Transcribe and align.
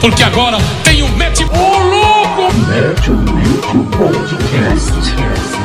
porque 0.00 0.22
agora 0.22 0.56
tem 0.82 1.02
o 1.02 1.08
Mete. 1.10 1.44
Ô, 1.44 1.48
louco! 1.48 2.54
Mete 2.68 3.10
o 3.10 3.14
louco 3.14 3.84
podcast. 3.96 5.59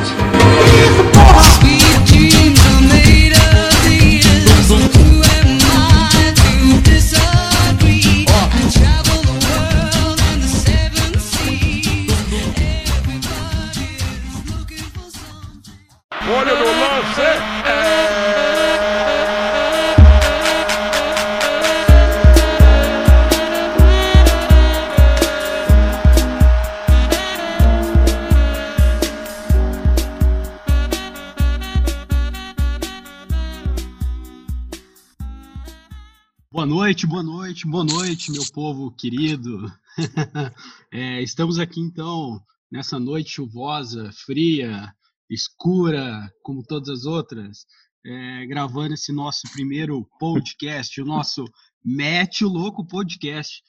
Boa 37.68 37.84
noite, 37.84 38.30
meu 38.30 38.44
povo 38.52 38.90
querido. 38.92 39.70
É, 40.92 41.22
estamos 41.22 41.58
aqui 41.58 41.80
então 41.80 42.38
nessa 42.70 42.98
noite 42.98 43.30
chuvosa, 43.30 44.10
fria, 44.12 44.92
escura, 45.28 46.30
como 46.42 46.62
todas 46.62 46.90
as 46.90 47.04
outras, 47.06 47.64
é, 48.04 48.46
gravando 48.46 48.92
esse 48.92 49.10
nosso 49.10 49.50
primeiro 49.52 50.06
podcast, 50.18 51.00
o 51.00 51.04
nosso 51.06 51.44
Mete 51.82 52.44
o 52.44 52.48
Louco 52.48 52.86
Podcast. 52.86 53.62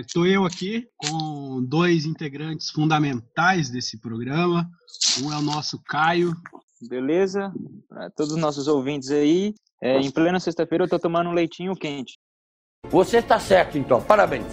Estou 0.00 0.26
eu 0.26 0.44
aqui 0.44 0.88
com 0.96 1.64
dois 1.64 2.04
integrantes 2.04 2.70
fundamentais 2.70 3.70
desse 3.70 4.00
programa. 4.00 4.68
Um 5.22 5.32
é 5.32 5.38
o 5.38 5.42
nosso 5.42 5.80
Caio. 5.84 6.34
Beleza? 6.88 7.52
Para 7.88 8.10
todos 8.10 8.32
os 8.32 8.38
nossos 8.38 8.66
ouvintes 8.66 9.10
aí, 9.10 9.54
é, 9.80 10.00
em 10.00 10.10
plena 10.10 10.40
sexta-feira 10.40 10.84
eu 10.84 10.88
tô 10.88 10.98
tomando 10.98 11.30
um 11.30 11.34
leitinho 11.34 11.76
quente. 11.76 12.18
Você 12.90 13.18
está 13.18 13.38
certo, 13.38 13.76
então. 13.78 14.02
Parabéns. 14.02 14.46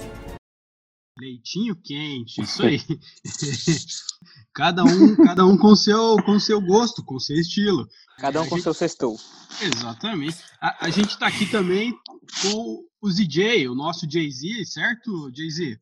Leitinho 1.20 1.76
quente, 1.76 2.42
isso 2.42 2.64
aí. 2.64 2.80
cada 4.54 4.84
um, 4.84 5.16
cada 5.18 5.46
um 5.46 5.58
com 5.58 5.76
seu, 5.76 6.18
com 6.24 6.40
seu 6.40 6.60
gosto, 6.60 7.04
com 7.06 7.20
seu 7.20 7.36
estilo. 7.36 7.88
Cada 8.18 8.42
um 8.42 8.44
A 8.44 8.50
com 8.50 8.56
gente- 8.56 8.64
seu 8.64 8.74
sextou. 8.74 9.16
Exatamente. 9.62 10.38
A, 10.60 10.86
a 10.88 10.90
gente 10.90 11.12
está 11.12 11.28
aqui 11.28 11.46
também 11.46 11.94
com 12.42 12.84
o 13.02 13.12
ZJ, 13.12 13.68
o 13.68 13.76
nosso 13.76 14.10
Jay-Z, 14.10 14.66
certo, 14.66 15.32
Jay-Z? 15.36 15.80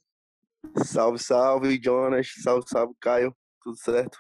Salve, 0.86 1.18
salve, 1.20 1.82
Jonas. 1.82 2.28
Salve, 2.44 2.66
salve, 2.68 2.94
Caio. 3.00 3.34
Tudo 3.64 3.78
certo? 3.78 4.18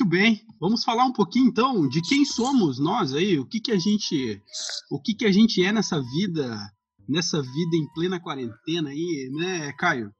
Muito 0.00 0.08
bem. 0.08 0.40
Vamos 0.58 0.82
falar 0.82 1.04
um 1.04 1.12
pouquinho 1.12 1.48
então 1.48 1.86
de 1.86 2.00
quem 2.00 2.24
somos 2.24 2.78
nós 2.78 3.12
aí, 3.12 3.38
o 3.38 3.46
que 3.46 3.60
que 3.60 3.70
a 3.70 3.78
gente, 3.78 4.42
o 4.90 4.98
que 4.98 5.14
que 5.14 5.26
a 5.26 5.30
gente 5.30 5.62
é 5.62 5.70
nessa 5.70 6.00
vida, 6.00 6.56
nessa 7.06 7.42
vida 7.42 7.76
em 7.76 7.86
plena 7.92 8.18
quarentena 8.18 8.88
aí, 8.88 9.30
né, 9.30 9.74
Caio? 9.74 10.10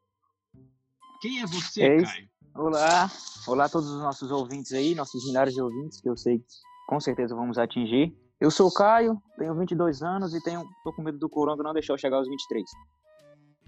Quem 1.22 1.40
é 1.40 1.46
você, 1.46 1.82
É 1.82 1.96
isso. 1.96 2.12
Caio? 2.12 2.28
Olá, 2.54 3.10
olá 3.46 3.64
a 3.64 3.68
todos 3.70 3.88
os 3.88 4.02
nossos 4.02 4.30
ouvintes 4.30 4.72
aí, 4.72 4.94
nossos 4.94 5.24
milhares 5.24 5.54
de 5.54 5.62
ouvintes 5.62 5.98
que 5.98 6.10
eu 6.10 6.16
sei 6.16 6.40
que 6.40 6.44
com 6.86 7.00
certeza 7.00 7.34
vamos 7.34 7.56
atingir. 7.56 8.14
Eu 8.38 8.50
sou 8.50 8.68
o 8.68 8.74
Caio, 8.74 9.16
tenho 9.38 9.54
22 9.54 10.02
anos 10.02 10.34
e 10.34 10.42
tenho, 10.42 10.62
tô 10.84 10.92
com 10.92 11.02
medo 11.02 11.16
do 11.16 11.28
coronga 11.30 11.62
não 11.62 11.72
deixar 11.72 11.94
eu 11.94 11.98
chegar 11.98 12.18
aos 12.18 12.28
23. 12.28 12.62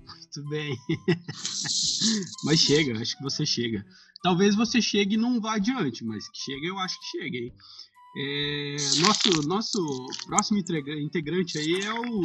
Muito 0.07 0.49
bem. 0.49 0.77
mas 2.45 2.61
chega, 2.61 3.01
acho 3.01 3.17
que 3.17 3.23
você 3.23 3.45
chega. 3.45 3.85
Talvez 4.23 4.55
você 4.55 4.81
chegue 4.81 5.15
e 5.15 5.19
não 5.19 5.41
vá 5.41 5.55
adiante, 5.55 6.05
mas 6.05 6.29
que 6.29 6.39
chega, 6.39 6.67
eu 6.67 6.79
acho 6.79 6.99
que 7.01 7.19
chega, 7.19 7.37
hein? 7.37 7.53
É, 8.15 8.77
nosso, 9.01 9.49
nosso 9.49 10.07
próximo 10.27 10.59
integra- 10.59 11.01
integrante 11.01 11.59
aí 11.59 11.81
é 11.83 11.93
o. 11.93 12.23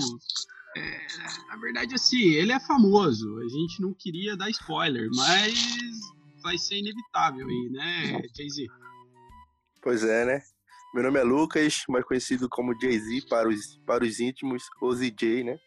é, 0.76 1.08
na 1.48 1.56
verdade, 1.58 1.96
assim, 1.96 2.22
ele 2.34 2.52
é 2.52 2.60
famoso. 2.60 3.38
A 3.40 3.48
gente 3.48 3.82
não 3.82 3.94
queria 3.94 4.36
dar 4.36 4.50
spoiler, 4.50 5.10
mas 5.16 5.98
vai 6.44 6.58
ser 6.58 6.78
inevitável 6.80 7.48
aí, 7.48 7.70
né, 7.72 8.22
Jay-Z? 8.36 8.68
Pois 9.82 10.04
é, 10.04 10.26
né? 10.26 10.42
Meu 10.94 11.04
nome 11.04 11.20
é 11.20 11.24
Lucas, 11.24 11.84
mais 11.90 12.06
conhecido 12.06 12.50
como 12.50 12.78
Jay-Z 12.80 13.28
para 13.30 13.48
os, 13.48 13.78
para 13.86 14.04
os 14.04 14.20
íntimos, 14.20 14.64
ou 14.82 14.94
ZJ, 14.94 15.44
né? 15.44 15.58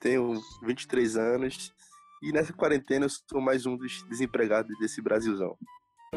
Tenho 0.00 0.40
23 0.62 1.16
anos 1.16 1.72
e 2.22 2.32
nessa 2.32 2.52
quarentena 2.52 3.06
eu 3.06 3.10
sou 3.10 3.40
mais 3.40 3.66
um 3.66 3.76
dos 3.76 4.02
desempregados 4.04 4.76
desse 4.78 5.02
Brasilzão. 5.02 5.56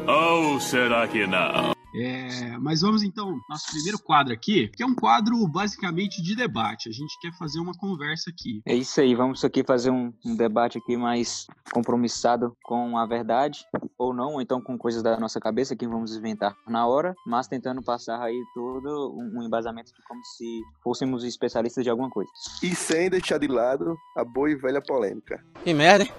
Ou 0.06 0.60
será 0.60 1.06
que 1.08 1.26
não? 1.26 1.81
É, 1.94 2.56
mas 2.58 2.80
vamos 2.80 3.02
então, 3.02 3.38
nosso 3.48 3.66
primeiro 3.70 3.98
quadro 3.98 4.32
aqui, 4.32 4.68
que 4.68 4.82
é 4.82 4.86
um 4.86 4.94
quadro 4.94 5.46
basicamente 5.46 6.22
de 6.22 6.34
debate. 6.34 6.88
A 6.88 6.92
gente 6.92 7.18
quer 7.20 7.32
fazer 7.38 7.60
uma 7.60 7.74
conversa 7.74 8.30
aqui. 8.30 8.62
É 8.66 8.74
isso 8.74 9.00
aí, 9.00 9.14
vamos 9.14 9.44
aqui 9.44 9.62
fazer 9.62 9.90
um, 9.90 10.12
um 10.24 10.36
debate 10.36 10.78
aqui 10.78 10.96
mais 10.96 11.46
compromissado 11.72 12.56
com 12.62 12.96
a 12.96 13.06
verdade, 13.06 13.64
ou 13.98 14.14
não, 14.14 14.34
ou 14.34 14.40
então 14.40 14.60
com 14.60 14.78
coisas 14.78 15.02
da 15.02 15.18
nossa 15.18 15.40
cabeça 15.40 15.76
que 15.76 15.86
vamos 15.86 16.16
inventar 16.16 16.56
na 16.66 16.86
hora, 16.86 17.14
mas 17.26 17.46
tentando 17.46 17.82
passar 17.82 18.22
aí 18.22 18.40
todo 18.54 19.14
um, 19.14 19.40
um 19.40 19.42
embasamento 19.42 19.92
de 19.92 20.02
como 20.06 20.24
se 20.24 20.62
fôssemos 20.82 21.24
especialistas 21.24 21.84
de 21.84 21.90
alguma 21.90 22.10
coisa. 22.10 22.30
E 22.62 22.74
sem 22.74 23.10
deixar 23.10 23.38
de 23.38 23.48
lado 23.48 23.96
a 24.16 24.24
boa 24.24 24.50
e 24.50 24.54
velha 24.54 24.80
polêmica. 24.80 25.44
Que 25.62 25.74
merda, 25.74 26.04
hein? 26.04 26.12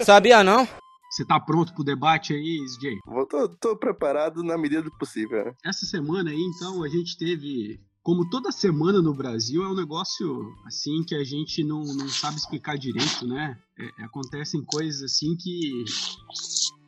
Sabia 0.00 0.42
não? 0.42 0.66
Você 1.10 1.24
tá 1.24 1.40
pronto 1.40 1.74
pro 1.74 1.82
debate 1.82 2.32
aí, 2.32 2.64
SJ? 2.64 3.00
Vou, 3.04 3.26
tô, 3.26 3.48
tô 3.48 3.76
preparado 3.76 4.44
na 4.44 4.56
medida 4.56 4.82
do 4.82 4.96
possível, 4.96 5.44
né? 5.44 5.52
Essa 5.64 5.84
semana 5.84 6.30
aí, 6.30 6.40
então, 6.40 6.84
a 6.84 6.88
gente 6.88 7.18
teve. 7.18 7.80
Como 8.00 8.30
toda 8.30 8.52
semana 8.52 9.02
no 9.02 9.12
Brasil, 9.12 9.62
é 9.62 9.68
um 9.68 9.74
negócio 9.74 10.54
assim 10.64 11.02
que 11.04 11.14
a 11.14 11.24
gente 11.24 11.64
não, 11.64 11.82
não 11.82 12.08
sabe 12.08 12.36
explicar 12.36 12.78
direito, 12.78 13.26
né? 13.26 13.58
É- 13.76 14.04
acontecem 14.04 14.64
coisas 14.64 15.02
assim 15.02 15.36
que. 15.36 15.84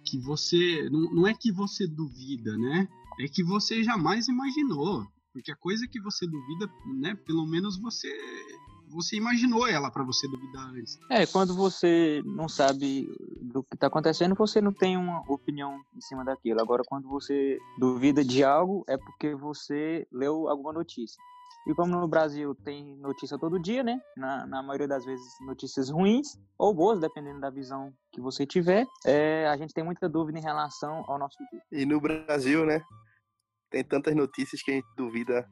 que 0.06 0.18
você. 0.20 0.88
Não, 0.88 1.12
não 1.12 1.26
é 1.26 1.34
que 1.34 1.50
você 1.50 1.88
duvida, 1.88 2.56
né? 2.56 2.88
É 3.20 3.26
que 3.26 3.42
você 3.42 3.82
jamais 3.82 4.28
imaginou. 4.28 5.04
Porque 5.32 5.50
a 5.50 5.56
coisa 5.56 5.88
que 5.88 6.00
você 6.00 6.26
duvida, 6.26 6.70
né? 7.00 7.16
Pelo 7.26 7.44
menos 7.44 7.76
você. 7.76 8.08
Você 8.92 9.16
imaginou 9.16 9.66
ela 9.66 9.90
pra 9.90 10.04
você 10.04 10.28
duvidar 10.28 10.68
antes. 10.70 10.98
É, 11.10 11.26
quando 11.26 11.54
você 11.54 12.22
não 12.24 12.48
sabe 12.48 13.08
do 13.40 13.62
que 13.62 13.74
está 13.74 13.86
acontecendo, 13.86 14.34
você 14.34 14.60
não 14.60 14.72
tem 14.72 14.96
uma 14.96 15.22
opinião 15.28 15.80
em 15.96 16.00
cima 16.00 16.24
daquilo. 16.24 16.60
Agora, 16.60 16.82
quando 16.86 17.08
você 17.08 17.58
duvida 17.78 18.24
de 18.24 18.44
algo, 18.44 18.84
é 18.88 18.96
porque 18.96 19.34
você 19.34 20.06
leu 20.12 20.48
alguma 20.48 20.72
notícia. 20.72 21.20
E 21.66 21.74
como 21.74 21.96
no 21.96 22.08
Brasil 22.08 22.54
tem 22.54 22.96
notícia 22.96 23.38
todo 23.38 23.60
dia, 23.60 23.84
né? 23.84 24.00
Na, 24.16 24.46
na 24.46 24.62
maioria 24.62 24.88
das 24.88 25.04
vezes 25.04 25.26
notícias 25.46 25.90
ruins 25.90 26.36
ou 26.58 26.74
boas, 26.74 26.98
dependendo 26.98 27.40
da 27.40 27.50
visão 27.50 27.92
que 28.10 28.20
você 28.20 28.44
tiver, 28.44 28.84
é, 29.06 29.46
a 29.46 29.56
gente 29.56 29.72
tem 29.72 29.84
muita 29.84 30.08
dúvida 30.08 30.38
em 30.38 30.42
relação 30.42 31.04
ao 31.06 31.18
nosso 31.18 31.38
dia. 31.50 31.62
E 31.70 31.86
no 31.86 32.00
Brasil, 32.00 32.66
né? 32.66 32.82
Tem 33.70 33.84
tantas 33.84 34.14
notícias 34.14 34.60
que 34.60 34.72
a 34.72 34.74
gente 34.74 34.88
duvida 34.96 35.48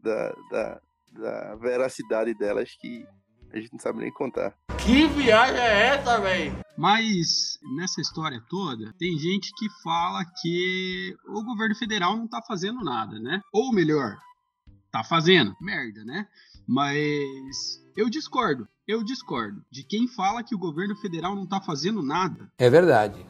da, 0.00 0.32
da, 0.50 0.80
da 1.12 1.54
veracidade 1.56 2.34
delas 2.34 2.70
que 2.80 3.06
a 3.52 3.58
gente 3.58 3.72
não 3.72 3.78
sabe 3.78 4.00
nem 4.00 4.12
contar. 4.12 4.54
Que 4.78 5.06
viagem 5.06 5.60
é 5.60 5.86
essa, 5.86 6.20
velho? 6.20 6.58
Mas 6.76 7.58
nessa 7.76 8.00
história 8.00 8.42
toda, 8.48 8.94
tem 8.98 9.18
gente 9.18 9.52
que 9.56 9.68
fala 9.82 10.24
que 10.40 11.16
o 11.26 11.42
governo 11.42 11.74
federal 11.74 12.16
não 12.16 12.28
tá 12.28 12.40
fazendo 12.46 12.84
nada, 12.84 13.18
né? 13.18 13.40
Ou 13.52 13.72
melhor, 13.72 14.16
tá 14.92 15.02
fazendo. 15.02 15.54
Merda, 15.60 16.04
né? 16.04 16.26
Mas 16.66 17.82
eu 17.96 18.08
discordo. 18.08 18.68
Eu 18.86 19.02
discordo 19.02 19.62
de 19.70 19.82
quem 19.82 20.06
fala 20.06 20.42
que 20.42 20.54
o 20.54 20.58
governo 20.58 20.94
federal 20.96 21.34
não 21.34 21.46
tá 21.46 21.60
fazendo 21.60 22.02
nada. 22.02 22.50
É 22.58 22.70
verdade. 22.70 23.24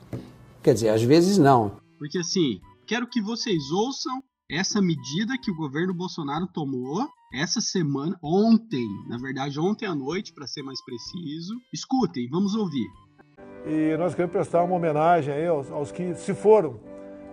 Quer 0.63 0.75
dizer, 0.75 0.91
às 0.91 1.03
vezes 1.03 1.39
não. 1.39 1.81
Porque 1.99 2.19
assim, 2.19 2.61
quero 2.87 3.09
que 3.09 3.21
vocês 3.21 3.71
ouçam 3.71 4.23
essa 4.51 4.81
medida 4.81 5.37
que 5.41 5.51
o 5.51 5.57
governo 5.57 5.93
Bolsonaro 5.93 6.47
tomou 6.47 7.07
essa 7.35 7.61
semana, 7.61 8.19
ontem, 8.23 8.87
na 9.07 9.19
verdade, 9.19 9.61
ontem 9.61 9.85
à 9.85 9.95
noite, 9.95 10.33
para 10.33 10.47
ser 10.47 10.63
mais 10.63 10.83
preciso. 10.83 11.55
Escutem, 11.73 12.27
vamos 12.31 12.55
ouvir. 12.55 12.87
E 13.67 13.97
nós 13.99 14.15
queremos 14.15 14.33
prestar 14.33 14.63
uma 14.63 14.75
homenagem 14.75 15.35
aí 15.35 15.47
aos, 15.47 15.71
aos 15.71 15.93
que 15.93 16.15
se 16.15 16.35
foram 16.35 16.81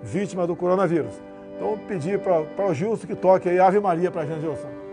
vítimas 0.04 0.48
do 0.48 0.56
coronavírus. 0.56 1.14
Então, 1.56 1.80
pedir 1.88 2.20
para 2.20 2.70
o 2.70 2.74
Gilson 2.74 3.08
que 3.08 3.16
toque 3.16 3.48
aí 3.48 3.60
Ave 3.60 3.80
Maria 3.80 4.12
para 4.12 4.24
a 4.24 4.26
gente, 4.26 4.42
Gilson. 4.42 4.85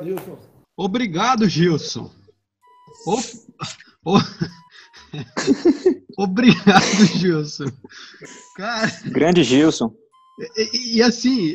Obrigado, 0.00 0.04
Gilson. 0.04 0.38
Obrigado, 0.76 1.48
Gilson. 1.48 2.10
O... 3.06 3.16
O... 4.02 4.16
Obrigado, 6.16 7.04
Gilson. 7.18 7.66
Cara... 8.56 8.90
Grande 9.06 9.44
Gilson. 9.44 9.94
E, 10.56 10.96
e 10.96 11.02
assim, 11.02 11.54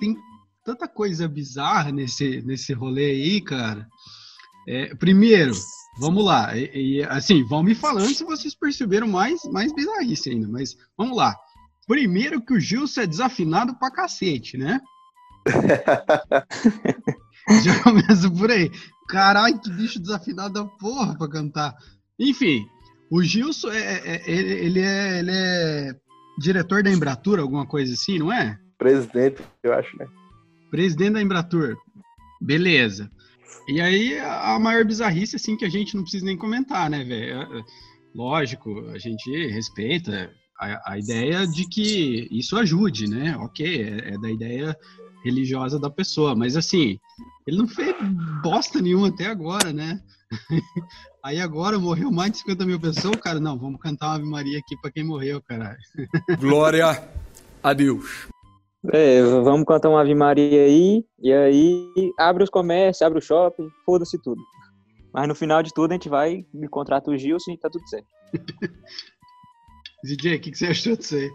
tem 0.00 0.16
tanta 0.64 0.88
coisa 0.88 1.28
bizarra 1.28 1.92
nesse, 1.92 2.40
nesse 2.40 2.72
rolê 2.72 3.10
aí, 3.10 3.40
cara. 3.42 3.86
É, 4.66 4.94
primeiro, 4.94 5.52
vamos 5.98 6.24
lá. 6.24 6.56
E, 6.56 6.70
e, 6.74 7.02
assim, 7.04 7.44
vão 7.44 7.62
me 7.62 7.74
falando 7.74 8.14
se 8.14 8.24
vocês 8.24 8.54
perceberam 8.54 9.06
mais, 9.06 9.44
mais 9.52 9.70
bizarrice 9.74 10.30
ainda, 10.30 10.48
mas 10.48 10.74
vamos 10.96 11.18
lá. 11.18 11.36
Primeiro 11.86 12.40
que 12.40 12.54
o 12.54 12.60
Gilson 12.60 13.02
é 13.02 13.06
desafinado 13.06 13.78
pra 13.78 13.90
cacete, 13.90 14.56
né? 14.56 14.80
Já 17.64 17.82
começa 17.82 18.30
por 18.30 18.50
aí. 18.50 18.70
Caralho, 19.08 19.60
que 19.60 19.70
bicho 19.70 20.00
desafinado 20.00 20.54
da 20.54 20.64
porra 20.64 21.16
pra 21.16 21.28
cantar. 21.28 21.74
Enfim, 22.18 22.66
o 23.10 23.22
Gilson, 23.22 23.70
é, 23.70 23.78
é, 23.78 24.16
é 24.16 24.30
ele, 24.30 24.80
é, 24.80 25.18
ele 25.18 25.30
é 25.32 25.94
diretor 26.38 26.82
da 26.82 26.90
Embratur, 26.90 27.38
alguma 27.38 27.66
coisa 27.66 27.92
assim, 27.92 28.18
não 28.18 28.32
é? 28.32 28.58
Presidente, 28.78 29.42
eu 29.62 29.72
acho, 29.72 29.96
né? 29.98 30.06
Presidente 30.70 31.14
da 31.14 31.22
Embratur. 31.22 31.76
Beleza. 32.40 33.10
E 33.68 33.80
aí, 33.80 34.18
a 34.18 34.58
maior 34.58 34.84
bizarrice, 34.84 35.36
assim, 35.36 35.56
que 35.56 35.64
a 35.64 35.70
gente 35.70 35.94
não 35.96 36.02
precisa 36.02 36.24
nem 36.24 36.36
comentar, 36.36 36.90
né, 36.90 37.04
velho? 37.04 37.40
É, 37.40 37.58
é, 37.58 37.64
lógico, 38.14 38.88
a 38.90 38.98
gente 38.98 39.30
respeita 39.48 40.30
a, 40.58 40.92
a, 40.92 40.98
ideia 40.98 41.46
de 41.46 41.68
que 41.68 42.28
isso 42.30 42.56
ajude, 42.56 43.08
né? 43.08 43.36
Ok, 43.38 43.66
é, 43.66 44.14
é 44.14 44.18
da 44.18 44.30
ideia 44.30 44.76
religiosa 45.24 45.78
da 45.78 45.90
pessoa, 45.90 46.34
mas 46.34 46.56
assim, 46.56 46.98
ele 47.46 47.56
não 47.56 47.66
fez 47.66 47.94
bosta 48.42 48.80
nenhuma 48.80 49.08
até 49.08 49.26
agora, 49.26 49.72
né? 49.72 50.00
Aí 51.24 51.40
agora 51.40 51.78
morreu 51.78 52.10
mais 52.12 52.32
de 52.32 52.38
50 52.38 52.66
mil 52.66 52.78
pessoas, 52.78 53.16
cara. 53.16 53.40
Não, 53.40 53.58
vamos 53.58 53.80
cantar 53.80 54.08
uma 54.08 54.14
Ave 54.16 54.26
Maria 54.26 54.58
aqui 54.58 54.76
pra 54.80 54.90
quem 54.90 55.02
morreu, 55.02 55.40
caralho. 55.42 55.78
Glória 56.38 57.02
a 57.62 57.72
Deus. 57.72 58.28
É, 58.92 59.22
vamos 59.22 59.64
cantar 59.64 59.88
uma 59.88 60.02
Ave 60.02 60.14
Maria 60.14 60.64
aí, 60.64 61.02
e 61.18 61.32
aí 61.32 62.12
abre 62.18 62.44
os 62.44 62.50
comércios, 62.50 63.00
abre 63.00 63.18
o 63.18 63.22
shopping, 63.22 63.66
foda-se 63.86 64.20
tudo. 64.22 64.42
Mas 65.10 65.26
no 65.26 65.34
final 65.34 65.62
de 65.62 65.72
tudo 65.72 65.92
a 65.92 65.94
gente 65.94 66.08
vai 66.08 66.44
e 66.52 66.68
contrata 66.68 67.10
o 67.10 67.16
Gilson 67.16 67.52
e 67.52 67.58
tá 67.58 67.70
tudo 67.70 67.88
certo. 67.88 68.06
DJ, 70.04 70.36
o 70.36 70.40
que, 70.40 70.50
que 70.50 70.58
você 70.58 70.66
achou 70.66 70.96
disso 70.96 71.16
aí? 71.16 71.30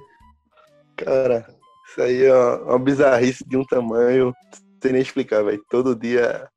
Cara, 0.95 1.47
isso 1.89 2.01
aí 2.01 2.23
é 2.23 2.33
uma, 2.33 2.79
bizarrice 2.79 3.43
de 3.47 3.57
um 3.57 3.65
tamanho 3.65 4.33
sei 4.81 4.91
nem 4.93 5.01
explicar, 5.01 5.43
velho. 5.43 5.63
Todo 5.69 5.95
dia, 5.95 6.47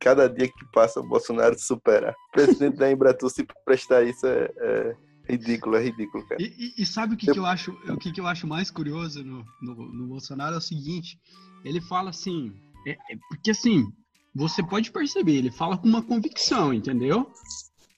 cada 0.00 0.28
dia 0.28 0.46
que 0.46 0.72
passa, 0.72 1.00
o 1.00 1.08
Bolsonaro 1.08 1.58
supera. 1.58 2.14
O 2.28 2.32
presidente 2.32 2.76
da 2.76 2.90
Embratur 2.90 3.30
se 3.30 3.46
prestar 3.64 4.02
isso 4.04 4.26
é, 4.26 4.50
é, 4.58 4.96
ridículo, 5.28 5.76
é 5.76 5.82
ridículo, 5.82 6.26
cara. 6.26 6.42
E, 6.42 6.46
e, 6.58 6.82
e 6.82 6.86
sabe 6.86 7.14
o 7.14 7.16
que, 7.16 7.28
eu... 7.28 7.34
que 7.34 7.40
eu 7.40 7.46
acho? 7.46 7.72
O 7.88 7.96
que, 7.96 8.12
que 8.12 8.20
eu 8.20 8.26
acho 8.26 8.46
mais 8.46 8.70
curioso 8.70 9.24
no, 9.24 9.44
no, 9.62 9.74
no 9.92 10.06
Bolsonaro 10.06 10.54
é 10.54 10.58
o 10.58 10.62
seguinte: 10.62 11.18
ele 11.64 11.80
fala 11.80 12.10
assim, 12.10 12.52
é, 12.86 12.92
é, 12.92 13.16
porque 13.30 13.50
assim, 13.50 13.86
você 14.34 14.62
pode 14.62 14.90
perceber, 14.92 15.36
ele 15.36 15.50
fala 15.50 15.78
com 15.78 15.88
uma 15.88 16.02
convicção, 16.02 16.72
entendeu? 16.72 17.30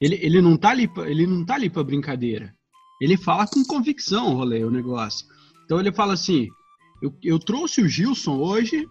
Ele, 0.01 0.17
ele 0.23 0.41
não 0.41 0.57
tá 0.57 0.71
ali, 0.71 0.91
ele 1.07 1.27
não 1.27 1.45
tá 1.45 1.55
ali 1.55 1.71
para 1.71 1.83
brincadeira. 1.83 2.55
Ele 3.01 3.17
fala 3.17 3.47
com 3.47 3.65
convicção, 3.65 4.35
rolê, 4.35 4.65
o 4.65 4.71
negócio. 4.71 5.27
Então 5.65 5.79
ele 5.79 5.93
fala 5.93 6.15
assim: 6.15 6.49
eu, 7.03 7.15
eu 7.23 7.39
trouxe 7.39 7.83
o 7.83 7.89
Gilson 7.89 8.39
hoje 8.39 8.87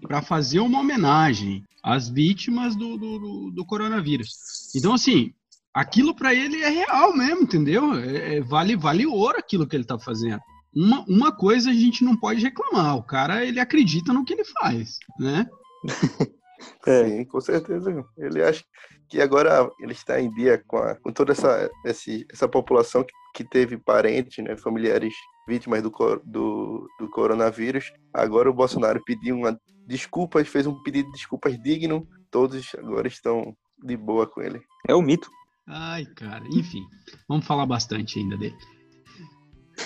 para 0.00 0.22
fazer 0.22 0.60
uma 0.60 0.80
homenagem 0.80 1.64
às 1.82 2.08
vítimas 2.08 2.76
do, 2.76 2.96
do, 2.96 3.50
do 3.50 3.66
coronavírus. 3.66 4.34
Então, 4.74 4.94
assim, 4.94 5.32
aquilo 5.74 6.14
para 6.14 6.34
ele 6.34 6.62
é 6.62 6.68
real 6.68 7.16
mesmo, 7.16 7.42
entendeu? 7.42 7.94
É, 7.94 8.36
é, 8.36 8.40
vale, 8.40 8.76
vale 8.76 9.06
ouro 9.06 9.38
aquilo 9.38 9.66
que 9.66 9.76
ele 9.76 9.84
está 9.84 9.98
fazendo. 9.98 10.40
Uma, 10.74 11.04
uma 11.08 11.32
coisa 11.32 11.70
a 11.70 11.74
gente 11.74 12.04
não 12.04 12.16
pode 12.16 12.40
reclamar, 12.40 12.96
o 12.96 13.02
cara 13.02 13.44
ele 13.44 13.58
acredita 13.58 14.12
no 14.12 14.24
que 14.24 14.32
ele 14.32 14.44
faz, 14.44 14.98
né? 15.18 15.46
É. 16.86 17.08
Sim, 17.08 17.24
com 17.24 17.40
certeza. 17.40 18.04
Ele 18.18 18.42
acha 18.42 18.62
que 19.08 19.18
agora 19.20 19.70
ele 19.80 19.92
está 19.92 20.20
em 20.20 20.30
dia 20.30 20.62
com, 20.66 20.76
a, 20.76 20.94
com 20.94 21.10
toda 21.10 21.32
essa, 21.32 21.70
essa 21.82 22.46
população 22.46 23.02
que, 23.02 23.12
que 23.34 23.44
teve 23.44 23.76
parentes, 23.76 24.42
né, 24.44 24.56
familiares 24.56 25.14
vítimas 25.46 25.82
do, 25.82 25.90
do, 26.24 26.88
do 26.98 27.10
coronavírus. 27.10 27.92
Agora 28.12 28.50
o 28.50 28.54
Bolsonaro 28.54 29.02
pediu 29.04 29.36
uma 29.36 29.58
desculpas, 29.86 30.48
fez 30.48 30.66
um 30.66 30.80
pedido 30.82 31.06
de 31.06 31.12
desculpas 31.12 31.60
digno. 31.60 32.06
Todos 32.30 32.74
agora 32.76 33.08
estão 33.08 33.56
de 33.82 33.96
boa 33.96 34.26
com 34.26 34.40
ele. 34.40 34.60
É 34.86 34.94
o 34.94 35.02
mito. 35.02 35.30
Ai, 35.66 36.04
cara, 36.04 36.44
enfim, 36.52 36.82
vamos 37.28 37.46
falar 37.46 37.66
bastante 37.66 38.18
ainda 38.18 38.36
dele. 38.36 38.56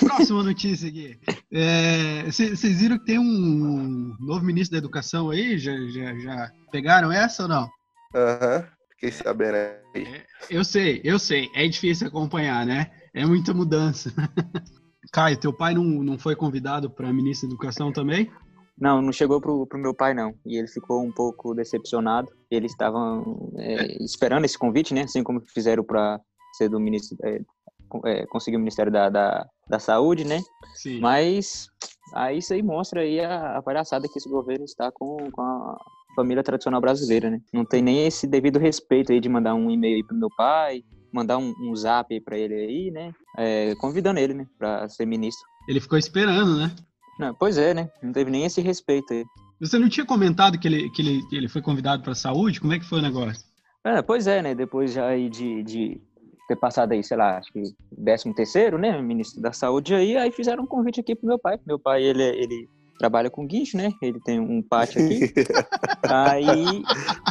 Próxima 0.01 0.43
notícia 0.43 0.89
aqui. 0.89 1.19
Vocês 2.27 2.65
é, 2.65 2.69
viram 2.69 2.99
que 2.99 3.05
tem 3.05 3.19
um 3.19 4.17
novo 4.19 4.45
ministro 4.45 4.73
da 4.73 4.79
Educação 4.79 5.31
aí? 5.31 5.59
Já, 5.59 5.73
já, 5.89 6.19
já 6.19 6.51
pegaram 6.73 7.13
essa 7.13 7.45
ou 7.45 7.49
não? 7.49 7.71
Aham, 8.15 8.57
uhum, 8.57 8.65
fiquei 8.91 9.13
sabendo 9.13 9.57
aí. 9.57 10.05
É, 10.05 10.27
eu 10.51 10.65
sei, 10.65 11.01
eu 11.05 11.19
sei. 11.19 11.51
É 11.55 11.67
difícil 11.69 12.09
acompanhar, 12.09 12.67
né? 12.67 12.91
É 13.15 13.25
muita 13.25 13.55
mudança. 13.55 14.13
Caio, 15.13 15.39
teu 15.39 15.53
pai 15.53 15.75
não, 15.75 15.85
não 15.85 16.19
foi 16.19 16.35
convidado 16.35 16.91
para 16.91 17.13
ministro 17.13 17.49
da 17.49 17.55
Educação 17.55 17.93
também? 17.93 18.29
Não, 18.77 19.01
não 19.01 19.13
chegou 19.13 19.41
pro, 19.41 19.67
pro 19.67 19.79
meu 19.79 19.95
pai, 19.95 20.13
não. 20.13 20.35
E 20.45 20.59
ele 20.59 20.67
ficou 20.67 21.01
um 21.01 21.13
pouco 21.13 21.55
decepcionado. 21.55 22.29
Eles 22.51 22.73
estavam 22.73 23.53
é, 23.57 24.03
esperando 24.03 24.45
esse 24.45 24.59
convite, 24.59 24.93
né? 24.93 25.03
Assim 25.03 25.23
como 25.23 25.41
fizeram 25.41 25.85
para 25.85 26.21
ser 26.57 26.69
do 26.69 26.81
ministro, 26.81 27.17
é, 27.23 27.41
é, 28.05 28.27
conseguir 28.27 28.57
o 28.57 28.61
Ministério 28.61 28.91
da, 28.91 29.09
da, 29.09 29.47
da 29.69 29.79
Saúde, 29.79 30.25
né? 30.25 30.41
Sim. 30.75 30.99
Mas 30.99 31.69
aí 32.15 32.39
isso 32.39 32.53
aí 32.53 32.63
mostra 32.63 33.03
aí 33.03 33.21
a, 33.21 33.59
a 33.59 33.63
palhaçada 33.63 34.09
que 34.09 34.19
esse 34.19 34.29
governo 34.29 34.65
está 34.65 34.91
com, 34.91 35.31
com 35.31 35.43
a 35.43 35.77
família 36.17 36.43
tradicional 36.43 36.81
brasileira, 36.81 37.31
né? 37.31 37.41
Não 37.53 37.65
tem 37.65 37.81
nem 37.81 38.07
esse 38.07 38.27
devido 38.27 38.59
respeito 38.59 39.13
aí 39.13 39.21
de 39.21 39.29
mandar 39.29 39.55
um 39.55 39.71
e-mail 39.71 40.05
pro 40.05 40.17
meu 40.17 40.29
pai, 40.37 40.83
mandar 41.15 41.39
um, 41.39 41.55
um 41.61 41.75
zap 41.77 42.13
aí 42.13 42.21
pra 42.21 42.37
ele 42.37 42.55
aí, 42.55 42.91
né? 42.91 43.13
É, 43.39 43.75
convidando 43.77 44.19
ele, 44.19 44.35
né? 44.35 44.47
Pra 44.59 44.89
ser 44.89 45.07
ministro. 45.07 45.47
Ele 45.69 45.81
ficou 45.81 45.97
esperando, 45.97 46.59
né? 46.59 46.75
Não, 47.19 47.33
pois 47.35 47.57
é, 47.57 47.73
né? 47.73 47.89
Não 48.03 48.13
teve 48.13 48.31
nem 48.31 48.45
esse 48.45 48.61
respeito 48.61 49.13
aí. 49.13 49.25
Você 49.61 49.79
não 49.79 49.89
tinha 49.89 50.05
comentado 50.05 50.59
que 50.59 50.67
ele, 50.67 50.91
que 50.91 51.01
ele, 51.01 51.23
que 51.29 51.37
ele 51.37 51.49
foi 51.49 51.63
convidado 51.63 52.03
para 52.03 52.15
saúde? 52.15 52.61
Como 52.61 52.73
é 52.73 52.79
que 52.79 52.85
foi 52.85 52.99
o 52.99 53.03
negócio? 53.03 53.45
É, 53.85 54.03
pois 54.03 54.27
é, 54.27 54.43
né? 54.43 54.55
Depois 54.55 54.93
já 54.93 55.07
aí 55.07 55.31
de, 55.31 55.63
de 55.63 56.01
ter 56.49 56.57
passado 56.57 56.93
aí, 56.93 57.05
sei 57.05 57.17
lá, 57.17 57.39
acho 57.39 57.53
que 57.53 57.63
13 57.95 58.35
terceiro, 58.35 58.79
né, 58.79 59.01
ministro 59.01 59.41
da 59.41 59.53
saúde 59.53 59.95
aí, 59.95 60.17
aí 60.17 60.31
fizeram 60.33 60.65
um 60.65 60.67
convite 60.67 61.01
aqui 61.01 61.15
pro 61.15 61.29
meu 61.29 61.39
pai. 61.39 61.59
Meu 61.65 61.79
pai, 61.79 62.03
ele, 62.03 62.23
ele 62.23 62.69
trabalha 62.99 63.31
com 63.31 63.47
guincho, 63.47 63.77
né? 63.77 63.93
Ele 64.03 64.21
tem 64.21 64.41
um 64.41 64.63
pátio 64.63 65.05
aqui. 65.05 65.33
aí. 66.09 66.83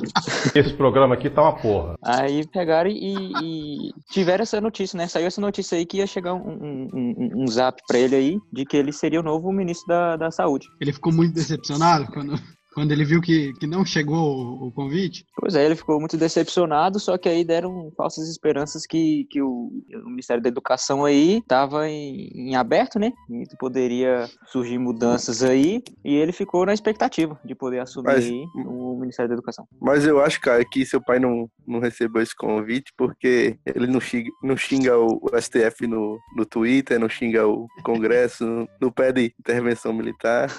Esse 0.55 0.73
programa 0.73 1.15
aqui 1.15 1.29
tá 1.29 1.41
uma 1.41 1.55
porra. 1.55 1.95
Aí 2.03 2.45
pegaram 2.47 2.89
e, 2.89 3.31
e 3.41 3.93
tiveram 4.11 4.43
essa 4.43 4.59
notícia, 4.59 4.97
né? 4.97 5.07
Saiu 5.07 5.27
essa 5.27 5.41
notícia 5.41 5.77
aí 5.77 5.85
que 5.85 5.97
ia 5.97 6.07
chegar 6.07 6.33
um, 6.33 6.39
um, 6.39 6.89
um, 6.93 7.43
um 7.43 7.47
zap 7.47 7.81
pra 7.87 7.97
ele 7.97 8.15
aí 8.15 8.37
de 8.51 8.65
que 8.65 8.77
ele 8.77 8.91
seria 8.91 9.19
o 9.19 9.23
novo 9.23 9.51
ministro 9.51 9.87
da, 9.87 10.15
da 10.17 10.31
saúde. 10.31 10.67
Ele 10.81 10.93
ficou 10.93 11.13
muito 11.13 11.33
decepcionado 11.33 12.07
quando, 12.07 12.33
quando 12.73 12.91
ele 12.91 13.05
viu 13.05 13.21
que, 13.21 13.53
que 13.53 13.67
não 13.67 13.85
chegou 13.85 14.17
o, 14.17 14.67
o, 14.67 14.71
convite? 14.71 15.25
Pois 15.35 15.55
é, 15.55 15.65
ele 15.65 15.75
ficou 15.75 15.99
muito 15.99 16.17
decepcionado, 16.17 16.99
só 16.99 17.17
que 17.17 17.29
aí 17.29 17.43
deram 17.43 17.91
falsas 17.95 18.29
esperanças 18.29 18.85
que, 18.85 19.25
que 19.29 19.41
o, 19.41 19.71
o 20.03 20.09
Ministério 20.09 20.41
da 20.41 20.49
Educação 20.49 21.05
aí 21.05 21.37
estava 21.37 21.87
em, 21.87 22.29
em, 22.33 22.55
aberto, 22.55 22.99
né? 22.99 23.11
E 23.29 23.45
poderia 23.57 24.29
surgir 24.47 24.77
mudanças 24.77 25.43
aí, 25.43 25.81
e 26.03 26.15
ele 26.15 26.31
ficou 26.31 26.65
na 26.65 26.73
expectativa 26.73 27.39
de 27.43 27.55
poder 27.55 27.79
assumir 27.79 28.05
mas, 28.05 28.25
aí 28.25 28.45
o 28.65 28.97
Ministério 28.99 29.29
da 29.29 29.35
Educação. 29.35 29.67
Mas 29.81 30.05
eu 30.05 30.21
acho, 30.21 30.41
cara, 30.41 30.63
que 30.65 30.85
seu 30.85 31.01
pai 31.01 31.19
não, 31.19 31.49
não 31.67 31.79
recebeu 31.79 32.21
esse 32.21 32.35
convite 32.35 32.91
porque 32.97 33.57
ele 33.65 33.87
não 33.87 33.99
xinga, 33.99 34.29
não 34.41 34.57
xinga 34.57 34.97
o, 34.97 35.19
o 35.21 35.41
STF 35.41 35.87
no, 35.87 36.19
no 36.35 36.45
Twitter, 36.45 36.99
não 36.99 37.09
xinga 37.09 37.47
o 37.47 37.67
Congresso, 37.83 38.45
não, 38.45 38.67
não 38.81 38.91
pede 38.91 39.33
intervenção 39.39 39.93
militar. 39.93 40.49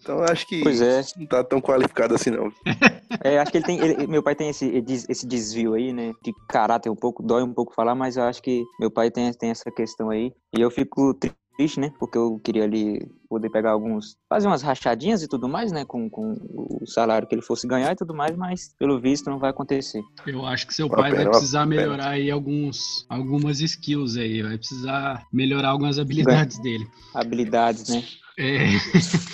Então 0.00 0.22
acho 0.22 0.46
que 0.46 0.62
pois 0.62 0.80
é. 0.80 1.02
não 1.16 1.26
tá 1.26 1.44
tão 1.44 1.60
qualificado 1.60 2.14
assim, 2.14 2.30
não. 2.30 2.52
É, 3.24 3.38
acho 3.38 3.50
que 3.50 3.58
ele 3.58 3.64
tem. 3.64 3.80
Ele, 3.80 4.06
meu 4.06 4.22
pai 4.22 4.34
tem 4.34 4.50
esse, 4.50 4.84
esse 5.08 5.26
desvio 5.26 5.74
aí, 5.74 5.92
né? 5.92 6.12
De 6.22 6.32
caráter 6.48 6.90
um 6.90 6.94
pouco, 6.94 7.22
dói 7.22 7.42
um 7.42 7.52
pouco 7.52 7.74
falar, 7.74 7.94
mas 7.94 8.16
eu 8.16 8.22
acho 8.22 8.42
que 8.42 8.62
meu 8.78 8.90
pai 8.90 9.10
tem, 9.10 9.32
tem 9.32 9.50
essa 9.50 9.70
questão 9.70 10.10
aí. 10.10 10.32
E 10.56 10.60
eu 10.60 10.70
fico 10.70 11.14
triste, 11.58 11.80
né? 11.80 11.92
Porque 11.98 12.16
eu 12.16 12.38
queria 12.38 12.64
ali 12.64 13.00
poder 13.28 13.50
pegar 13.50 13.72
alguns. 13.72 14.16
fazer 14.28 14.46
umas 14.46 14.62
rachadinhas 14.62 15.22
e 15.22 15.28
tudo 15.28 15.48
mais, 15.48 15.72
né? 15.72 15.84
Com, 15.84 16.08
com 16.08 16.34
o 16.80 16.86
salário 16.86 17.26
que 17.26 17.34
ele 17.34 17.42
fosse 17.42 17.66
ganhar 17.66 17.92
e 17.92 17.96
tudo 17.96 18.14
mais, 18.14 18.36
mas 18.36 18.74
pelo 18.78 19.00
visto 19.00 19.28
não 19.28 19.38
vai 19.38 19.50
acontecer. 19.50 20.02
Eu 20.26 20.46
acho 20.46 20.66
que 20.66 20.74
seu 20.74 20.88
pai 20.88 21.12
vai 21.12 21.28
precisar 21.28 21.66
melhorar 21.66 22.10
aí 22.10 22.30
alguns, 22.30 23.04
algumas 23.08 23.60
skills 23.60 24.16
aí. 24.16 24.42
Vai 24.42 24.56
precisar 24.56 25.26
melhorar 25.32 25.70
algumas 25.70 25.98
habilidades 25.98 26.58
dele. 26.60 26.86
Habilidades, 27.14 27.88
né? 27.88 28.04
É. 28.38 28.68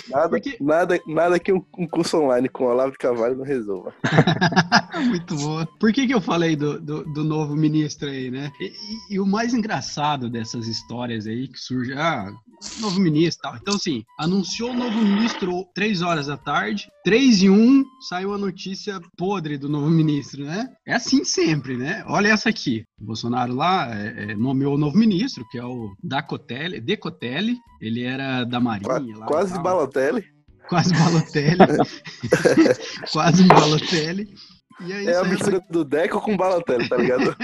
Nada, 0.09 0.29
Porque... 0.29 0.57
nada, 0.59 0.99
nada 1.05 1.39
que 1.39 1.53
um, 1.53 1.61
curso 1.87 2.17
online 2.17 2.49
com 2.49 2.65
Olavo 2.65 2.91
de 2.91 2.97
Carvalho 2.97 3.35
não 3.35 3.45
resolva. 3.45 3.93
Muito 4.99 5.35
boa. 5.35 5.67
Por 5.79 5.91
que, 5.91 6.07
que 6.07 6.13
eu 6.13 6.21
falei 6.21 6.55
do, 6.55 6.79
do, 6.79 7.03
do 7.03 7.23
novo 7.23 7.55
ministro 7.55 8.09
aí, 8.09 8.31
né? 8.31 8.51
E, 8.59 8.65
e, 8.65 9.15
e, 9.15 9.19
o 9.19 9.25
mais 9.25 9.53
engraçado 9.53 10.29
dessas 10.29 10.67
histórias 10.67 11.27
aí 11.27 11.47
que 11.47 11.59
surge, 11.59 11.93
ah, 11.93 12.31
novo 12.79 12.99
ministro 12.99 13.43
tal. 13.43 13.55
Então, 13.57 13.75
assim, 13.75 14.03
anunciou 14.19 14.71
o 14.71 14.73
novo 14.73 14.97
ministro 14.97 15.65
três 15.73 16.01
horas 16.01 16.27
da 16.27 16.37
tarde, 16.37 16.89
três 17.03 17.41
e 17.41 17.49
um, 17.49 17.83
saiu 18.07 18.33
a 18.33 18.37
notícia 18.37 18.99
podre 19.17 19.57
do 19.57 19.69
novo 19.69 19.89
ministro, 19.89 20.43
né? 20.43 20.69
É 20.85 20.93
assim 20.93 21.23
sempre, 21.23 21.77
né? 21.77 22.03
Olha 22.07 22.29
essa 22.29 22.49
aqui. 22.49 22.85
O 22.99 23.05
Bolsonaro 23.05 23.53
lá 23.53 23.93
é, 23.93 24.31
é, 24.31 24.35
nomeou 24.35 24.75
o 24.75 24.77
novo 24.77 24.97
ministro, 24.97 25.45
que 25.49 25.57
é 25.57 25.65
o 25.65 25.93
Dacotelli, 26.03 26.79
Decotelli. 26.79 27.57
Ele 27.81 28.03
era 28.03 28.43
da 28.43 28.59
Marinha. 28.59 29.17
Lá, 29.17 29.25
quase 29.25 29.59
Balotelli. 29.61 30.23
Quase 30.67 30.93
Balotelli. 30.93 31.57
quase 33.11 33.43
Balotelli. 33.43 34.33
Aí, 34.79 35.07
é 35.07 35.17
a 35.17 35.23
mistura 35.23 35.61
do 35.69 35.85
Deco 35.85 36.19
com 36.19 36.35
Balotelli, 36.35 36.89
tá 36.89 36.97
ligado? 36.97 37.35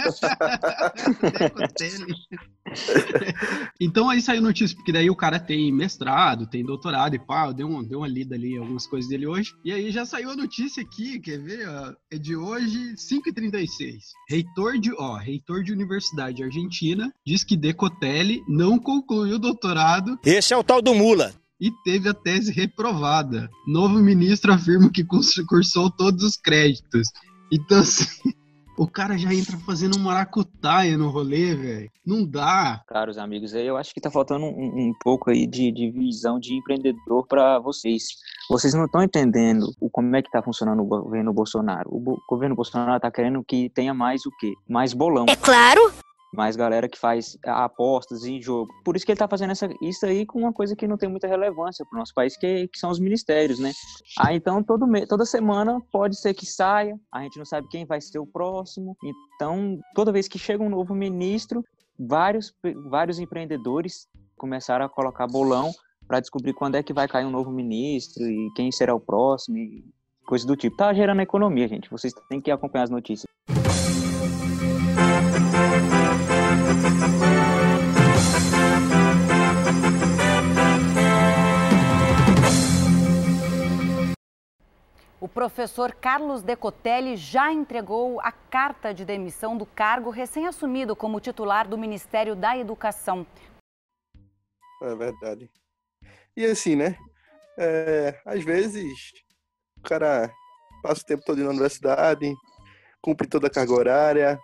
então 3.80 4.10
aí 4.10 4.22
saiu 4.22 4.42
notícia, 4.42 4.76
porque 4.76 4.92
daí 4.92 5.10
o 5.10 5.16
cara 5.16 5.40
tem 5.40 5.72
mestrado, 5.72 6.48
tem 6.48 6.66
doutorado 6.66 7.16
e 7.16 7.20
pá, 7.20 7.48
eu 7.48 7.54
dei, 7.54 7.66
um, 7.66 7.84
dei 7.84 7.98
uma 7.98 8.08
lida 8.08 8.36
ali, 8.36 8.58
algumas 8.58 8.86
coisas 8.86 9.10
dele 9.10 9.28
hoje. 9.28 9.54
E 9.64 9.72
aí 9.72 9.92
já 9.92 10.06
saiu 10.06 10.32
a 10.32 10.36
notícia 10.36 10.84
aqui, 10.84 11.20
quer 11.20 11.40
ver? 11.40 11.68
É 12.12 12.18
de 12.18 12.36
hoje, 12.36 12.96
5h36. 12.96 13.68
Reitor 14.30 14.78
de, 14.78 14.92
ó, 14.94 15.16
reitor 15.16 15.64
de 15.64 15.72
universidade 15.72 16.44
argentina 16.44 17.12
diz 17.26 17.44
que 17.44 17.56
Decotelli 17.56 18.44
não 18.48 18.78
concluiu 18.78 19.36
o 19.36 19.40
doutorado. 19.40 20.20
Esse 20.26 20.54
é 20.54 20.58
o 20.58 20.64
tal 20.64 20.82
do 20.82 20.94
Mula 20.94 21.34
e 21.62 21.72
teve 21.84 22.10
a 22.10 22.14
tese 22.14 22.52
reprovada. 22.52 23.48
Novo 23.68 24.00
ministro 24.00 24.52
afirma 24.52 24.90
que 24.92 25.06
cursou 25.06 25.92
todos 25.92 26.24
os 26.24 26.36
créditos. 26.36 27.08
Então, 27.52 27.80
assim, 27.80 28.06
o 28.76 28.88
cara 28.88 29.16
já 29.16 29.32
entra 29.32 29.56
fazendo 29.60 29.96
um 29.96 30.02
maracutaia 30.02 30.98
no 30.98 31.10
rolê, 31.10 31.54
velho. 31.54 31.92
Não 32.04 32.26
dá. 32.26 32.82
Caros 32.88 33.20
amigos, 33.20 33.54
eu 33.54 33.78
acho 33.78 33.94
que 33.94 34.02
tá 34.02 34.10
faltando 34.10 34.46
um, 34.46 34.90
um 34.90 34.94
pouco 35.04 35.30
aí 35.30 35.46
de, 35.46 35.72
de 35.72 35.92
visão 35.92 36.40
de 36.40 36.56
empreendedor 36.56 37.28
para 37.28 37.60
vocês. 37.60 38.06
Vocês 38.50 38.74
não 38.74 38.86
estão 38.86 39.04
entendendo 39.04 39.72
o, 39.80 39.88
como 39.88 40.16
é 40.16 40.22
que 40.24 40.32
tá 40.32 40.42
funcionando 40.42 40.82
o 40.82 40.86
governo 40.86 41.32
Bolsonaro. 41.32 41.94
O 41.94 42.00
bo 42.00 42.20
governo 42.28 42.56
Bolsonaro 42.56 43.00
tá 43.00 43.12
querendo 43.12 43.44
que 43.44 43.70
tenha 43.70 43.94
mais 43.94 44.26
o 44.26 44.32
quê? 44.40 44.56
Mais 44.68 44.94
bolão. 44.94 45.26
É 45.30 45.36
claro! 45.36 45.94
Mais 46.34 46.56
galera 46.56 46.88
que 46.88 46.98
faz 46.98 47.38
apostas 47.46 48.24
em 48.26 48.42
jogo. 48.42 48.72
Por 48.84 48.96
isso 48.96 49.06
que 49.06 49.12
ele 49.12 49.16
está 49.16 49.28
fazendo 49.28 49.52
essa, 49.52 49.70
isso 49.82 50.06
aí 50.06 50.26
com 50.26 50.40
uma 50.40 50.54
coisa 50.54 50.76
que 50.76 50.88
não 50.88 50.98
tem 50.98 51.10
muita 51.10 51.28
relevância 51.28 51.86
para 51.86 51.98
o 51.98 52.00
nosso 52.00 52.14
país, 52.14 52.38
que, 52.38 52.68
que, 52.68 52.80
são 52.80 52.90
os 52.90 53.00
ministérios, 53.00 53.60
né? 53.60 53.72
Então 54.32 54.64
todo 54.64 54.88
toda 55.08 55.26
semana 55.26 55.82
pode 55.92 56.16
ser 56.16 56.34
que 56.34 56.46
saia, 56.46 56.98
a 57.12 57.22
gente 57.22 57.38
não 57.38 57.46
sabe 57.46 57.68
quem 57.70 57.86
vai 57.86 58.00
ser 58.00 58.20
o 58.20 58.26
próximo. 58.26 58.96
Então, 59.36 59.80
toda 59.94 60.12
vez 60.12 60.28
que 60.28 60.40
chega 60.40 60.64
um 60.64 60.70
novo 60.70 60.96
ministro, 60.96 61.64
vários, 62.00 62.54
vários 62.90 63.20
empreendedores 63.20 64.08
começaram 64.38 64.86
a 64.86 64.90
colocar 64.90 65.28
bolão 65.28 65.72
para 66.08 66.20
descobrir 66.20 66.54
quando 66.54 66.76
é 66.76 66.84
que 66.84 66.94
vai 66.94 67.08
cair 67.08 67.26
um 67.26 67.32
novo 67.32 67.52
ministro 67.52 68.24
e 68.24 68.52
quem 68.56 68.72
será 68.72 68.94
o 68.94 69.00
próximo 69.00 69.58
e 69.58 69.84
coisa 70.26 70.46
do 70.46 70.56
tipo. 70.56 70.76
Tá 70.76 70.94
gerando 70.94 71.22
economia, 71.22 71.68
gente. 71.68 71.90
Vocês 71.90 72.14
têm 72.30 72.42
que 72.42 72.52
acompanhar 72.52 72.86
as 72.86 72.90
notícias. 72.90 73.32
O 85.20 85.28
professor 85.28 85.94
Carlos 85.94 86.42
Decotelli 86.42 87.16
já 87.16 87.54
entregou 87.54 88.20
a 88.22 88.32
carta 88.32 88.92
de 88.94 89.06
demissão 89.06 89.56
do 89.56 89.66
cargo 89.66 90.10
recém-assumido 90.10 90.96
como 90.96 91.20
titular 91.20 91.68
do 91.68 91.78
Ministério 91.78 92.36
da 92.36 92.58
Educação. 92.58 93.26
É 94.82 94.96
verdade. 94.96 95.48
E 96.36 96.44
assim, 96.44 96.76
né? 96.76 96.98
É, 97.58 98.20
às 98.26 98.44
vezes 98.44 99.12
o 99.78 99.82
cara 99.84 100.32
passa 100.82 101.02
o 101.02 101.06
tempo 101.06 101.24
todo 101.24 101.44
na 101.44 101.52
universidade, 101.52 102.34
cumpre 103.00 103.28
toda 103.28 103.46
a 103.46 103.52
carga 103.52 103.74
horária, 103.74 104.40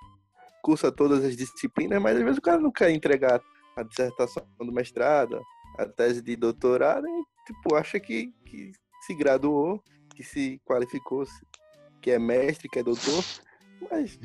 cursa 0.64 0.92
todas 0.92 1.24
as 1.24 1.36
disciplinas, 1.36 2.02
mas 2.02 2.18
às 2.18 2.24
vezes 2.24 2.38
o 2.38 2.42
cara 2.42 2.60
não 2.60 2.72
quer 2.72 2.92
entregar 2.92 3.42
a 3.76 3.84
dissertação 3.84 4.46
do 4.60 4.72
mestrado, 4.72 5.42
a 5.78 5.86
tese 5.86 6.22
de 6.22 6.36
doutorado, 6.36 7.08
e 7.08 7.24
tipo, 7.46 7.76
acha 7.76 8.00
que, 8.00 8.32
que 8.46 8.72
se 9.06 9.16
graduou 9.16 9.82
que 10.18 10.24
se 10.24 10.60
qualificou, 10.66 11.24
que 12.02 12.10
é 12.10 12.18
mestre, 12.18 12.68
que 12.68 12.80
é 12.80 12.84
doutor, 12.84 13.24
mas 13.92 14.20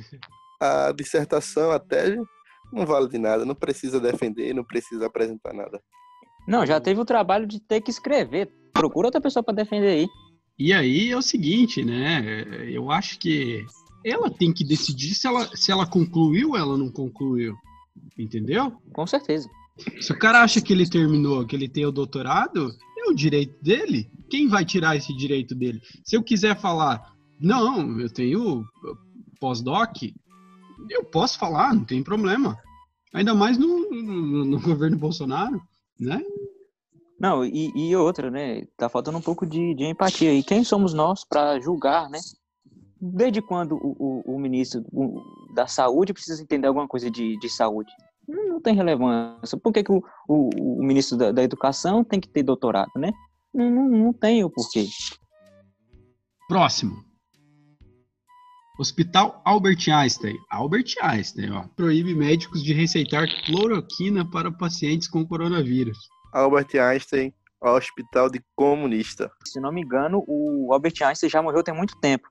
a 0.59 0.91
dissertação, 0.91 1.71
a 1.71 1.79
tese, 1.79 2.19
não 2.73 2.87
vale 2.87 3.09
de 3.09 3.19
nada, 3.19 3.45
não 3.45 3.55
precisa 3.55 4.01
defender, 4.01 4.55
não 4.55 4.65
precisa 4.65 5.07
apresentar 5.07 5.53
nada. 5.53 5.83
Não, 6.49 6.65
já 6.65 6.81
teve 6.81 6.99
o 6.99 7.05
trabalho 7.05 7.47
de 7.47 7.61
ter 7.61 7.83
que 7.83 7.91
escrever. 7.91 8.51
Procura 8.73 9.09
outra 9.09 9.21
pessoa 9.21 9.43
para 9.43 9.55
defender 9.55 9.89
aí. 9.89 10.07
E 10.59 10.73
aí 10.73 11.11
é 11.11 11.17
o 11.17 11.23
seguinte, 11.23 11.85
né? 11.85 12.47
Eu 12.71 12.91
acho 12.91 13.19
que 13.19 13.63
ela 14.05 14.31
tem 14.31 14.53
que 14.53 14.65
decidir 14.65 15.15
se 15.15 15.27
ela, 15.27 15.49
se 15.57 15.71
ela 15.71 15.87
concluiu 15.87 16.51
ou 16.51 16.57
ela 16.57 16.77
não 16.77 16.91
concluiu. 16.91 17.55
Entendeu? 18.19 18.73
Com 18.93 19.07
certeza. 19.07 19.49
Se 20.01 20.13
o 20.13 20.19
cara 20.19 20.43
acha 20.43 20.61
que 20.61 20.73
ele 20.73 20.89
terminou, 20.89 21.47
que 21.47 21.57
ele 21.57 21.69
tem 21.69 21.87
o 21.87 21.93
doutorado, 21.93 22.71
é 22.99 23.11
o 23.11 23.15
direito 23.15 23.63
dele. 23.63 24.11
Quem 24.31 24.49
vai 24.49 24.65
tirar 24.65 24.97
esse 24.97 25.15
direito 25.17 25.55
dele? 25.55 25.81
Se 26.05 26.17
eu 26.17 26.23
quiser 26.23 26.59
falar, 26.59 27.13
não, 27.41 27.99
eu 28.01 28.11
tenho 28.11 28.65
pós-doc, 29.41 30.03
eu 30.89 31.05
posso 31.05 31.39
falar, 31.39 31.75
não 31.75 31.85
tem 31.85 32.03
problema. 32.03 32.57
Ainda 33.13 33.35
mais 33.35 33.59
no, 33.59 33.91
no, 33.91 34.45
no 34.45 34.61
governo 34.61 34.97
Bolsonaro, 34.97 35.61
né? 35.99 36.23
Não, 37.19 37.45
e, 37.45 37.71
e, 37.77 37.95
outra, 37.95 38.31
né? 38.31 38.65
Tá 38.77 38.89
faltando 38.89 39.19
um 39.19 39.23
pouco 39.23 39.47
de, 39.47 39.75
de 39.75 39.85
empatia. 39.85 40.35
E 40.35 40.43
quem 40.43 40.65
somos 40.65 40.93
nós 40.93 41.25
para 41.25 41.61
julgar, 41.61 42.11
né? 42.11 42.19
Desde 43.05 43.43
quando 43.43 43.75
o, 43.75 43.97
o, 43.99 44.37
o 44.37 44.39
ministro 44.39 44.85
da 45.53 45.67
Saúde 45.67 46.13
precisa 46.13 46.41
entender 46.41 46.69
alguma 46.69 46.87
coisa 46.87 47.11
de, 47.11 47.37
de 47.37 47.49
saúde? 47.49 47.91
Não, 48.29 48.61
tem 48.61 48.77
relevância. 48.77 49.59
Por 49.59 49.73
que, 49.73 49.83
que 49.83 49.91
o, 49.91 50.01
o, 50.29 50.79
o 50.79 50.85
ministro 50.85 51.19
da, 51.19 51.33
da, 51.33 51.43
Educação 51.43 52.05
tem 52.05 52.21
que 52.21 52.29
ter 52.29 52.45
doutorado, 52.45 52.93
né? 52.95 53.11
Não, 53.53 53.69
não, 53.69 53.89
não 53.89 54.13
tem 54.13 54.45
o 54.45 54.51
porquê. 54.51 54.87
Próximo. 56.47 56.95
Hospital 58.79 59.43
Albert 59.45 59.89
Einstein. 59.89 60.37
Albert 60.49 60.95
Einstein, 61.03 61.51
ó. 61.51 61.65
Proíbe 61.75 62.15
médicos 62.15 62.63
de 62.63 62.73
receitar 62.73 63.27
cloroquina 63.47 64.25
para 64.31 64.53
pacientes 64.53 65.09
com 65.09 65.27
coronavírus. 65.27 65.99
Albert 66.33 66.69
Einstein, 66.77 67.35
Hospital 67.61 68.31
de 68.31 68.41
Comunista. 68.55 69.29
Se 69.45 69.61
não 69.61 69.73
me 69.73 69.83
engano, 69.83 70.23
o 70.29 70.73
Albert 70.73 71.03
Einstein 71.03 71.29
já 71.29 71.43
morreu 71.43 71.65
tem 71.65 71.75
muito 71.75 71.99
tempo. 71.99 72.29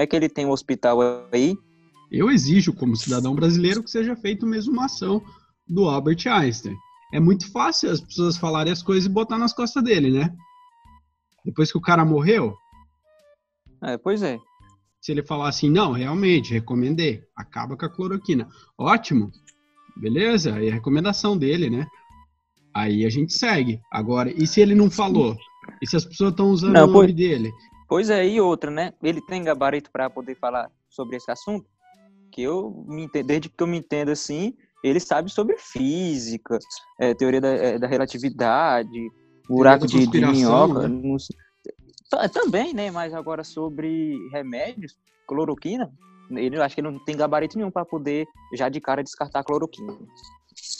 Como 0.00 0.04
é 0.04 0.06
que 0.06 0.16
ele 0.16 0.30
tem 0.30 0.46
um 0.46 0.50
hospital 0.50 0.98
aí? 1.30 1.58
Eu 2.10 2.30
exijo, 2.30 2.72
como 2.72 2.96
cidadão 2.96 3.34
brasileiro, 3.34 3.82
que 3.82 3.90
seja 3.90 4.16
feita 4.16 4.46
mesmo 4.46 4.72
uma 4.72 4.86
ação 4.86 5.22
do 5.68 5.90
Albert 5.90 6.26
Einstein. 6.26 6.74
É 7.12 7.20
muito 7.20 7.52
fácil 7.52 7.90
as 7.90 8.00
pessoas 8.00 8.38
falarem 8.38 8.72
as 8.72 8.82
coisas 8.82 9.04
e 9.04 9.12
botar 9.12 9.36
nas 9.36 9.52
costas 9.52 9.84
dele, 9.84 10.10
né? 10.10 10.34
Depois 11.44 11.70
que 11.70 11.76
o 11.76 11.82
cara 11.82 12.02
morreu. 12.02 12.56
É, 13.82 13.98
pois 13.98 14.22
é. 14.22 14.38
Se 15.02 15.12
ele 15.12 15.22
falar 15.22 15.50
assim, 15.50 15.68
não, 15.68 15.92
realmente, 15.92 16.54
recomendei, 16.54 17.22
acaba 17.36 17.76
com 17.76 17.84
a 17.84 17.90
cloroquina. 17.90 18.48
Ótimo, 18.78 19.30
beleza? 19.98 20.52
É 20.64 20.70
a 20.70 20.74
recomendação 20.74 21.36
dele, 21.36 21.68
né? 21.68 21.86
Aí 22.72 23.04
a 23.04 23.10
gente 23.10 23.34
segue. 23.34 23.78
Agora, 23.92 24.32
e 24.32 24.46
se 24.46 24.62
ele 24.62 24.74
não 24.74 24.90
falou? 24.90 25.36
E 25.82 25.86
se 25.86 25.94
as 25.94 26.06
pessoas 26.06 26.30
estão 26.30 26.48
usando 26.48 26.72
não, 26.72 26.84
o 26.84 26.86
nome 26.86 27.08
pois... 27.08 27.14
dele? 27.14 27.52
Pois 27.90 28.08
é, 28.08 28.24
e 28.24 28.40
outra, 28.40 28.70
né? 28.70 28.92
Ele 29.02 29.20
tem 29.20 29.42
gabarito 29.42 29.90
para 29.90 30.08
poder 30.08 30.36
falar 30.36 30.70
sobre 30.88 31.16
esse 31.16 31.28
assunto? 31.28 31.68
Que 32.30 32.40
eu 32.40 32.84
me 32.86 33.02
entendo, 33.02 33.26
desde 33.26 33.48
que 33.48 33.60
eu 33.60 33.66
me 33.66 33.78
entendo 33.78 34.12
assim, 34.12 34.54
ele 34.84 35.00
sabe 35.00 35.28
sobre 35.28 35.58
física, 35.58 36.56
é, 37.00 37.12
teoria 37.14 37.40
da, 37.40 37.48
é, 37.48 37.78
da, 37.80 37.88
relatividade, 37.88 39.10
buraco 39.48 39.88
de, 39.88 40.06
de 40.06 40.24
minhoca. 40.24 40.86
Né? 40.86 41.18
Também, 42.32 42.72
né? 42.72 42.92
Mas 42.92 43.12
agora 43.12 43.42
sobre 43.42 44.16
remédios, 44.30 44.96
cloroquina, 45.26 45.92
ele 46.30 46.62
acho 46.62 46.76
que 46.76 46.80
ele 46.80 46.92
não 46.92 47.04
tem 47.04 47.16
gabarito 47.16 47.58
nenhum 47.58 47.72
para 47.72 47.84
poder 47.84 48.24
já 48.54 48.68
de 48.68 48.80
cara 48.80 49.02
descartar 49.02 49.40
a 49.40 49.44
cloroquina. 49.44 49.98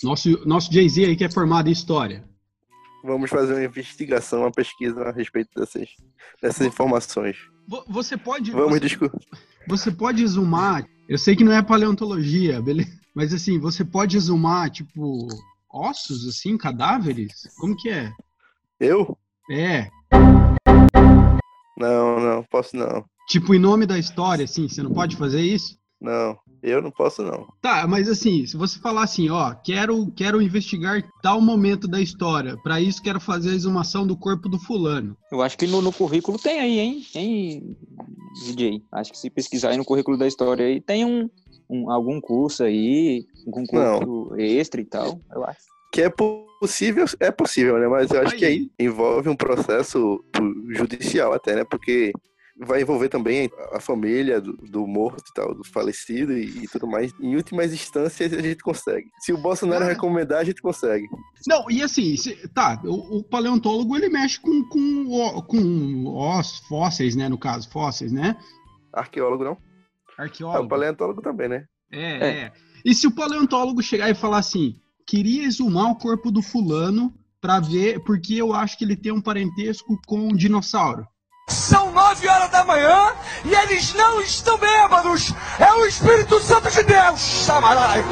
Nosso, 0.05 0.47
nosso 0.47 0.73
Jay-Z 0.73 1.07
aí 1.07 1.17
que 1.17 1.25
é 1.25 1.31
formado 1.31 1.69
em 1.69 1.73
história. 1.73 2.25
Vamos 3.03 3.31
fazer 3.31 3.55
uma 3.55 3.65
investigação, 3.65 4.41
uma 4.41 4.53
pesquisa 4.53 5.03
a 5.03 5.13
respeito 5.13 5.49
dessas, 5.57 5.89
dessas 6.43 6.67
informações. 6.67 7.37
Você 7.89 8.17
pode. 8.17 8.51
Vamos 8.51 8.73
você, 8.73 8.81
discutir. 8.81 9.27
Você 9.67 9.91
pode 9.91 10.23
exumar. 10.23 10.87
Eu 11.09 11.19
sei 11.19 11.35
que 11.35 11.45
não 11.45 11.53
é 11.53 11.63
paleontologia, 11.63 12.61
beleza? 12.61 12.91
Mas 13.15 13.33
assim, 13.33 13.59
você 13.59 13.85
pode 13.85 14.17
exumar, 14.17 14.71
tipo, 14.71 15.27
ossos, 15.73 16.29
assim, 16.29 16.57
cadáveres? 16.57 17.49
Como 17.59 17.77
que 17.77 17.89
é? 17.91 18.13
Eu? 18.79 19.17
É. 19.51 19.89
Não, 21.77 22.21
não, 22.21 22.45
posso 22.45 22.77
não. 22.77 23.05
Tipo, 23.29 23.55
em 23.55 23.59
nome 23.59 23.87
da 23.87 23.99
história, 23.99 24.45
assim, 24.45 24.69
você 24.69 24.83
não 24.83 24.93
pode 24.93 25.17
fazer 25.17 25.41
isso? 25.41 25.79
Não. 26.01 26.39
Eu 26.63 26.83
não 26.83 26.91
posso, 26.91 27.23
não. 27.23 27.47
Tá, 27.61 27.87
mas 27.87 28.09
assim, 28.09 28.45
se 28.45 28.57
você 28.57 28.79
falar 28.79 29.05
assim, 29.05 29.31
ó, 29.31 29.55
quero, 29.55 30.11
quero 30.13 30.43
investigar 30.43 31.03
tal 31.23 31.41
momento 31.41 31.89
da 31.89 32.01
história, 32.01 32.57
para 32.63 32.81
isso 32.81 33.03
quero 33.03 33.21
fazer 33.21 33.51
a 33.51 33.55
exumação 33.55 34.07
do 34.07 34.17
corpo 34.17 34.49
do 34.49 34.59
fulano. 34.59 35.17
Eu 35.33 35.43
acho 35.43 35.57
que 35.57 35.67
no, 35.67 35.81
no 35.81 35.93
currículo 35.93 36.39
tem 36.39 36.61
aí, 36.61 36.79
hein, 36.79 37.07
hein, 37.15 37.77
DJ? 38.45 38.83
Acho 38.93 39.13
que 39.13 39.19
se 39.19 39.31
pesquisar 39.31 39.71
aí 39.71 39.77
no 39.77 39.85
currículo 39.85 40.19
da 40.19 40.27
história 40.27 40.67
aí, 40.67 40.81
tem 40.81 41.05
um, 41.05 41.31
um 41.69 41.91
algum 41.91 42.21
curso 42.21 42.63
aí, 42.63 43.27
algum 43.47 43.65
curso 43.65 44.29
não. 44.31 44.39
extra 44.39 44.81
e 44.81 44.85
tal, 44.85 45.21
eu 45.33 45.45
acho. 45.45 45.61
Que 45.93 46.03
é 46.03 46.11
possível, 46.11 47.05
é 47.19 47.31
possível, 47.31 47.79
né? 47.79 47.89
Mas 47.89 48.11
eu 48.11 48.21
acho 48.21 48.35
aí. 48.35 48.39
que 48.39 48.45
aí 48.45 48.71
envolve 48.79 49.29
um 49.29 49.37
processo 49.37 50.23
judicial 50.69 51.33
até, 51.33 51.57
né? 51.57 51.65
Porque 51.65 52.13
vai 52.61 52.83
envolver 52.83 53.09
também 53.09 53.51
a 53.73 53.81
família 53.81 54.41
do, 54.41 54.53
do 54.57 54.87
morto 54.87 55.25
e 55.29 55.35
tal, 55.35 55.55
do 55.55 55.65
falecido 55.65 56.33
e, 56.33 56.65
e, 56.65 56.69
tudo 56.69 56.87
mais. 56.87 57.13
Em 57.19 57.35
últimas 57.35 57.73
instâncias, 57.73 58.33
a 58.33 58.41
gente 58.41 58.63
consegue. 58.63 59.09
Se 59.21 59.33
o 59.33 59.39
Bolsonaro 59.39 59.85
ah. 59.85 59.89
recomendar, 59.89 60.41
a 60.41 60.45
gente 60.45 60.61
consegue. 60.61 61.07
Não, 61.47 61.71
e 61.71 61.83
assim, 61.83 62.17
se, 62.17 62.37
tá, 62.49 62.81
o, 62.85 63.19
o, 63.19 63.25
paleontólogo 63.25 63.97
ele 63.97 64.09
mexe 64.09 64.39
com, 64.39 64.63
com, 64.69 65.43
com 65.43 66.07
ossos, 66.07 66.59
fósseis, 66.69 67.17
né, 67.17 67.29
no 67.29 67.39
caso, 67.39 67.71
fósseis, 67.71 68.13
né? 68.13 68.37
Arqueólogo 68.93 69.45
não? 69.45 69.57
Arqueólogo. 70.19 70.63
É, 70.63 70.67
o 70.67 70.69
paleontólogo 70.69 71.23
também, 71.23 71.49
né? 71.49 71.65
É, 71.91 72.13
é, 72.13 72.29
é. 72.45 72.53
E 72.85 72.95
se 72.95 73.07
o 73.07 73.15
paleontólogo 73.15 73.83
chegar 73.83 74.11
e 74.11 74.15
falar 74.15 74.39
assim, 74.39 74.77
queria 75.07 75.45
exumar 75.45 75.91
o 75.91 75.97
corpo 75.97 76.31
do 76.31 76.43
fulano 76.43 77.13
para 77.41 77.59
ver, 77.59 78.01
porque 78.05 78.35
eu 78.35 78.53
acho 78.53 78.77
que 78.77 78.85
ele 78.85 78.97
tem 78.97 79.13
um 79.13 79.21
parentesco 79.21 79.99
com 80.07 80.29
um 80.29 80.37
dinossauro. 80.37 81.07
São 81.51 81.91
nove 81.93 82.29
horas 82.29 82.51
da 82.51 82.65
manhã 82.65 83.13
e 83.45 83.53
eles 83.53 83.93
não 83.95 84.21
estão 84.21 84.57
bêbados. 84.57 85.33
É 85.59 85.73
o 85.75 85.85
Espírito 85.85 86.39
Santo 86.41 86.71
de 86.71 86.83
Deus. 86.85 87.21
Chamarai. 87.45 88.03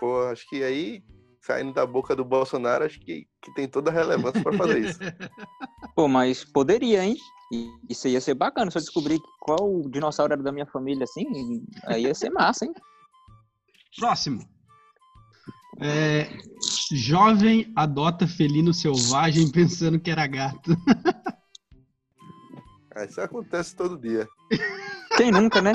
Pô, 0.00 0.22
acho 0.24 0.48
que 0.48 0.64
aí, 0.64 1.02
saindo 1.40 1.72
da 1.72 1.86
boca 1.86 2.16
do 2.16 2.24
Bolsonaro, 2.24 2.84
acho 2.84 2.98
que, 3.00 3.26
que 3.40 3.54
tem 3.54 3.68
toda 3.68 3.90
a 3.90 3.94
relevância 3.94 4.42
para 4.42 4.56
fazer 4.56 4.80
isso. 4.80 4.98
Pô, 5.94 6.08
mas 6.08 6.44
poderia, 6.44 7.04
hein? 7.04 7.16
Isso 7.88 8.08
ia 8.08 8.20
ser 8.20 8.34
bacana 8.34 8.70
se 8.70 8.78
eu 8.78 8.82
descobrir 8.82 9.18
qual 9.40 9.82
dinossauro 9.88 10.32
era 10.32 10.42
da 10.42 10.52
minha 10.52 10.66
família, 10.66 11.04
assim. 11.04 11.24
Aí 11.84 12.04
ia 12.04 12.14
ser 12.14 12.30
massa, 12.30 12.64
hein? 12.64 12.72
Próximo. 13.98 14.40
É, 15.78 16.28
jovem 16.92 17.72
adota 17.76 18.26
felino 18.26 18.74
selvagem 18.74 19.50
pensando 19.50 20.00
que 20.00 20.10
era 20.10 20.26
gato. 20.26 20.76
Ah, 22.92 23.04
isso 23.04 23.20
acontece 23.20 23.74
todo 23.76 23.96
dia. 23.96 24.26
Quem 25.16 25.30
nunca, 25.30 25.62
né? 25.62 25.72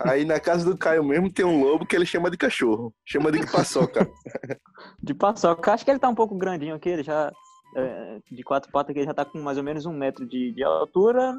Aí 0.00 0.24
na 0.24 0.38
casa 0.38 0.64
do 0.64 0.76
Caio 0.76 1.02
mesmo 1.02 1.32
tem 1.32 1.44
um 1.44 1.62
lobo 1.62 1.86
que 1.86 1.96
ele 1.96 2.04
chama 2.04 2.30
de 2.30 2.36
cachorro. 2.36 2.94
Chama 3.04 3.32
de 3.32 3.44
paçoca. 3.50 4.08
de 5.02 5.14
paçoca. 5.14 5.72
Acho 5.72 5.84
que 5.84 5.90
ele 5.90 5.98
tá 5.98 6.10
um 6.10 6.14
pouco 6.14 6.36
grandinho 6.36 6.74
aqui, 6.74 6.90
ele 6.90 7.02
já. 7.02 7.32
É, 7.74 8.18
de 8.30 8.42
quatro 8.42 8.70
patas 8.70 8.92
que 8.92 9.00
ele 9.00 9.06
já 9.06 9.14
tá 9.14 9.24
com 9.24 9.40
mais 9.40 9.56
ou 9.56 9.64
menos 9.64 9.86
um 9.86 9.94
metro 9.94 10.26
de, 10.26 10.52
de 10.52 10.62
altura. 10.62 11.34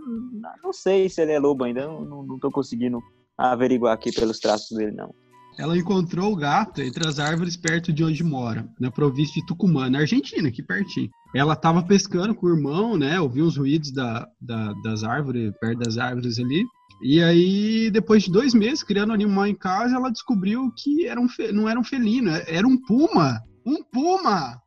Não 0.63 0.73
sei 0.73 1.07
se 1.07 1.21
ele 1.21 1.31
é 1.31 1.39
lobo 1.39 1.63
ainda. 1.63 1.85
Não, 1.85 2.23
não 2.23 2.39
tô 2.39 2.51
conseguindo 2.51 2.99
averiguar 3.37 3.93
aqui 3.93 4.11
pelos 4.11 4.39
traços 4.39 4.75
dele, 4.75 4.91
não 4.91 5.13
ela 5.57 5.77
encontrou 5.77 6.31
o 6.31 6.35
gato 6.35 6.81
entre 6.81 7.07
as 7.07 7.19
árvores 7.19 7.55
perto 7.55 7.93
de 7.93 8.03
onde 8.03 8.23
mora, 8.23 8.67
na 8.79 8.91
província 8.91 9.39
de 9.39 9.45
Tucumã, 9.45 9.89
na 9.89 9.99
Argentina, 9.99 10.47
aqui 10.47 10.63
pertinho. 10.63 11.09
Ela 11.35 11.53
estava 11.53 11.83
pescando 11.83 12.33
com 12.33 12.47
o 12.47 12.55
irmão, 12.55 12.97
né? 12.97 13.19
Ouviu 13.19 13.45
os 13.45 13.57
ruídos 13.57 13.91
da, 13.91 14.27
da, 14.39 14.73
das 14.83 15.03
árvores, 15.03 15.51
perto 15.59 15.79
das 15.79 15.97
árvores 15.97 16.39
ali. 16.39 16.63
E 17.01 17.21
aí, 17.21 17.89
depois 17.91 18.23
de 18.23 18.31
dois 18.31 18.53
meses 18.53 18.83
criando 18.83 19.09
um 19.09 19.13
animal 19.13 19.47
em 19.47 19.55
casa, 19.55 19.95
ela 19.95 20.11
descobriu 20.11 20.71
que 20.77 21.05
era 21.05 21.19
um 21.19 21.27
não 21.53 21.67
era 21.67 21.79
um 21.79 21.83
felino, 21.83 22.31
era 22.31 22.67
um 22.67 22.77
puma. 22.77 23.41
Um 23.65 23.83
puma! 23.83 24.61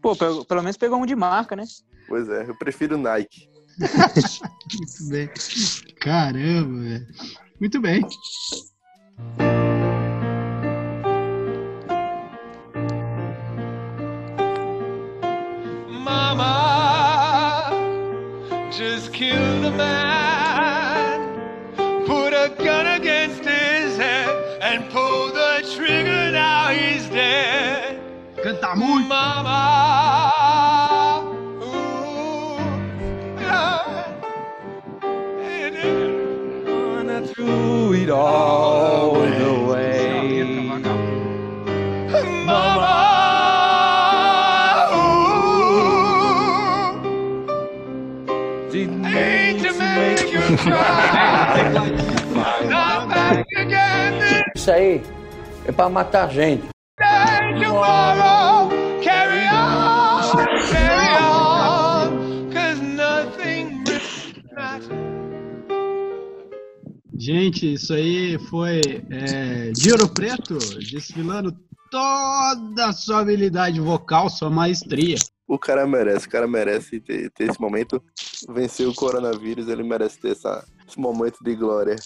Pô, 0.00 0.14
pelo, 0.14 0.44
pelo 0.44 0.62
menos 0.62 0.76
pegou 0.76 1.00
um 1.00 1.06
de 1.06 1.16
marca, 1.16 1.56
né? 1.56 1.64
Pois 2.08 2.28
é, 2.28 2.48
eu 2.48 2.56
prefiro 2.56 2.96
Nike. 2.96 3.48
Muito 3.78 5.08
bem. 5.10 5.30
Caramba, 6.00 6.80
velho. 6.80 7.06
Muito 7.60 7.80
bem. 7.80 8.06
Just 19.18 19.62
the 19.62 19.70
man, 19.70 21.18
put 22.06 22.34
a 22.34 22.54
gun 22.62 23.00
against 23.00 23.42
his 23.44 23.96
head, 23.96 24.58
and 24.60 24.90
pull 24.90 25.28
the 25.28 25.66
trigger. 25.74 26.32
Now 26.32 26.68
he's 26.68 27.08
dead. 27.08 27.98
Canta 28.42 28.76
muito. 28.76 29.08
Mama. 29.08 29.86
through 37.34 37.94
it 37.94 38.10
all 38.10 39.15
Isso 54.54 54.70
aí 54.70 55.02
é 55.64 55.72
pra 55.72 55.88
matar 55.88 56.30
gente. 56.30 56.64
Gente, 67.18 67.72
isso 67.74 67.92
aí 67.92 68.38
foi 68.50 68.80
é, 69.10 69.72
de 69.72 69.90
Ouro 69.90 70.08
Preto 70.08 70.58
desfilando 70.78 71.52
toda 71.90 72.86
a 72.86 72.92
sua 72.92 73.20
habilidade 73.20 73.80
vocal, 73.80 74.30
sua 74.30 74.50
maestria. 74.50 75.16
O 75.48 75.58
cara 75.58 75.86
merece, 75.86 76.26
o 76.26 76.30
cara 76.30 76.46
merece 76.46 77.00
ter, 77.00 77.30
ter 77.30 77.50
esse 77.50 77.60
momento. 77.60 78.02
Vencer 78.48 78.88
o 78.88 78.94
coronavírus, 78.94 79.68
ele 79.68 79.82
merece 79.82 80.18
ter 80.18 80.32
essa, 80.32 80.66
esse 80.86 80.98
momento 80.98 81.42
de 81.42 81.54
glória. 81.54 81.96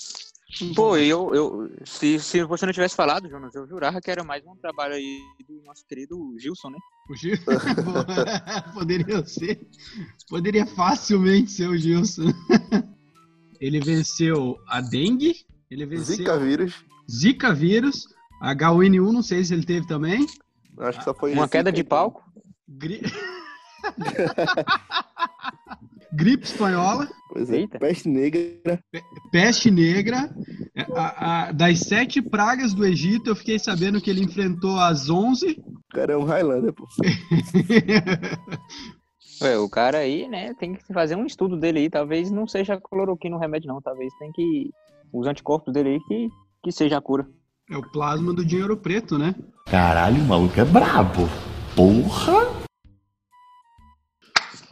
Pô, 0.75 0.97
eu, 0.97 1.33
eu 1.33 1.71
se, 1.85 2.19
se 2.19 2.43
você 2.43 2.67
não 2.67 2.73
tivesse 2.73 2.97
falado, 2.97 3.29
Jonas, 3.29 3.55
eu 3.55 3.67
jurava 3.69 4.01
que 4.01 4.11
era 4.11 4.25
mais 4.25 4.45
um 4.45 4.57
trabalho 4.57 4.95
aí 4.95 5.21
do 5.49 5.63
nosso 5.65 5.87
querido 5.87 6.35
Gilson, 6.39 6.71
né? 6.71 6.79
O 7.09 7.15
Gilson 7.15 7.45
poderia 8.75 9.25
ser, 9.25 9.61
poderia 10.29 10.67
facilmente 10.67 11.53
ser 11.53 11.69
o 11.69 11.79
Gilson. 11.79 12.33
Ele 13.61 13.79
venceu 13.79 14.57
a 14.67 14.81
dengue, 14.81 15.35
ele 15.71 15.87
venceu 15.87 16.17
Zika 16.17 16.39
vírus. 16.39 16.85
Zika 17.09 17.55
vírus, 17.55 18.09
H1N1, 18.43 19.13
não 19.13 19.23
sei 19.23 19.45
se 19.45 19.55
ele 19.55 19.65
teve 19.65 19.87
também. 19.87 20.27
Acho 20.79 20.99
que 20.99 21.05
só 21.05 21.15
foi 21.15 21.33
Uma 21.33 21.49
queda 21.49 21.71
de 21.71 21.85
palco. 21.85 22.25
Gri... 22.69 23.03
Gripe 26.13 26.45
espanhola, 26.45 27.09
Pois 27.33 27.49
é, 27.51 27.59
Eita. 27.59 27.79
peste 27.79 28.09
negra. 28.09 28.83
peste 29.31 29.71
negra. 29.71 30.29
É, 30.77 30.83
A- 30.97 31.49
a- 31.49 31.53
das 31.53 31.79
sete 31.81 32.21
pragas 32.21 32.75
do 32.75 32.85
Egito, 32.85 33.31
eu 33.31 33.37
fiquei 33.37 33.59
sabendo 33.61 34.01
que 34.01 34.11
ele 34.11 34.25
enfrentou 34.25 34.77
as 34.81 35.09
onze. 35.09 35.63
O 35.65 35.95
cara 35.95 36.13
é 36.13 36.17
um 36.17 36.25
Highlander, 36.25 36.73
pô. 36.73 36.85
Ué, 39.43 39.57
o 39.59 39.71
cara 39.71 39.99
aí, 39.99 40.29
né, 40.29 40.53
tem 40.55 40.75
que 40.75 40.93
fazer 40.93 41.17
um 41.17 41.25
estudo 41.25 41.57
dele 41.57 41.79
aí. 41.79 41.89
Talvez 41.91 42.31
não 42.31 42.47
seja 42.47 42.79
cloroquina 42.81 43.37
o 43.37 43.39
remédio, 43.39 43.69
não. 43.69 43.81
Talvez 43.81 44.13
tem 44.19 44.31
que. 44.33 44.71
Os 45.13 45.27
anticorpos 45.27 45.73
dele 45.73 45.91
aí 45.91 46.01
que, 46.09 46.29
que 46.65 46.73
seja 46.73 46.99
a 46.99 47.01
cura. 47.01 47.27
É 47.71 47.77
o 47.77 47.89
plasma 47.91 48.35
do 48.35 48.45
dinheiro 48.45 48.77
preto, 48.77 49.17
né? 49.17 49.35
Caralho, 49.67 50.21
o 50.23 50.27
maluco 50.27 50.61
é 50.61 50.65
brabo. 50.65 51.29
Porra! 51.75 52.60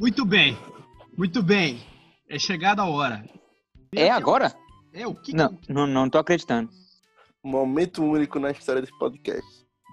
Muito 0.00 0.24
bem, 0.24 0.56
muito 1.16 1.42
bem. 1.42 1.80
É 2.28 2.38
chegada 2.38 2.82
a 2.82 2.86
hora. 2.86 3.24
É 3.94 4.10
agora? 4.10 4.54
É 4.92 5.06
o 5.06 5.14
que? 5.14 5.34
Não, 5.34 5.58
não, 5.68 5.86
não 5.86 6.10
tô 6.10 6.18
acreditando. 6.18 6.70
Momento 7.42 8.02
único 8.04 8.38
na 8.38 8.50
história 8.50 8.80
desse 8.82 8.96
podcast. 8.98 9.42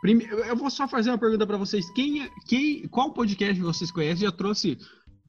Prime- 0.02 0.26
Eu 0.26 0.56
vou 0.56 0.70
só 0.70 0.88
fazer 0.88 1.10
uma 1.10 1.18
pergunta 1.18 1.48
pra 1.48 1.58
vocês. 1.58 1.90
Quem, 1.94 2.24
é- 2.24 2.30
quem, 2.48 2.88
qual 2.90 3.14
podcast 3.14 3.60
vocês 3.62 3.92
conhecem 3.92 4.26
já 4.28 4.32
trouxe 4.32 4.78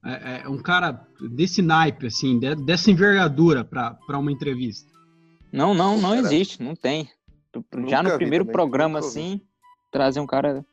é, 0.04 0.42
é, 0.44 0.48
um 0.48 0.58
cara 0.58 1.06
desse 1.30 1.62
naipe, 1.62 2.06
assim, 2.06 2.38
de- 2.38 2.54
dessa 2.56 2.90
envergadura 2.90 3.64
pra 3.64 3.94
pra 4.06 4.18
uma 4.18 4.32
entrevista? 4.32 4.90
Não, 5.52 5.72
não, 5.74 5.96
não 5.98 6.10
Cara, 6.10 6.20
existe, 6.20 6.62
não 6.62 6.74
tem. 6.74 7.08
Já 7.88 8.02
no 8.02 8.14
primeiro 8.16 8.44
também, 8.44 8.52
programa, 8.52 8.98
assim, 8.98 9.40
trazer 9.90 10.20
um 10.20 10.26
cara 10.26 10.64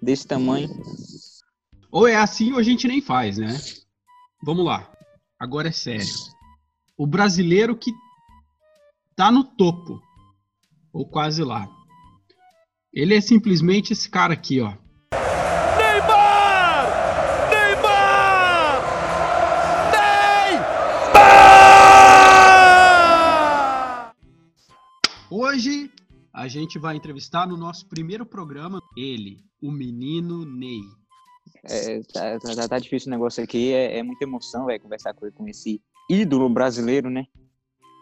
desse 0.00 0.26
tamanho. 0.26 0.68
Ou 1.90 2.06
é 2.06 2.16
assim 2.16 2.52
ou 2.52 2.58
a 2.58 2.62
gente 2.62 2.86
nem 2.86 3.00
faz, 3.00 3.38
né? 3.38 3.58
Vamos 4.42 4.64
lá. 4.64 4.90
Agora 5.38 5.68
é 5.68 5.72
sério. 5.72 6.06
O 6.96 7.06
brasileiro 7.06 7.74
que 7.76 7.92
tá 9.16 9.30
no 9.32 9.42
topo, 9.42 10.02
ou 10.92 11.08
quase 11.08 11.42
lá, 11.42 11.66
ele 12.92 13.14
é 13.14 13.20
simplesmente 13.20 13.92
esse 13.92 14.10
cara 14.10 14.34
aqui, 14.34 14.60
ó. 14.60 14.74
Neymar! 15.78 16.90
Neymar! 17.50 18.82
Neymar! 24.02 24.14
Hoje 25.30 25.90
a 26.32 26.48
gente 26.48 26.78
vai 26.78 26.96
entrevistar 26.96 27.46
no 27.46 27.56
nosso 27.56 27.88
primeiro 27.88 28.26
programa 28.26 28.82
ele, 28.96 29.38
o 29.62 29.70
menino 29.70 30.44
Ney. 30.44 30.82
É, 31.64 32.00
tá, 32.12 32.38
tá- 32.38 32.68
tá 32.68 32.78
difícil 32.78 33.08
o 33.08 33.10
negócio 33.10 33.42
aqui, 33.42 33.72
é, 33.72 33.98
é 33.98 34.02
muita 34.02 34.24
emoção, 34.24 34.66
velho, 34.66 34.80
conversar 34.80 35.12
com, 35.14 35.30
com 35.30 35.48
esse 35.48 35.80
ídolo 36.10 36.48
brasileiro, 36.48 37.10
né? 37.10 37.26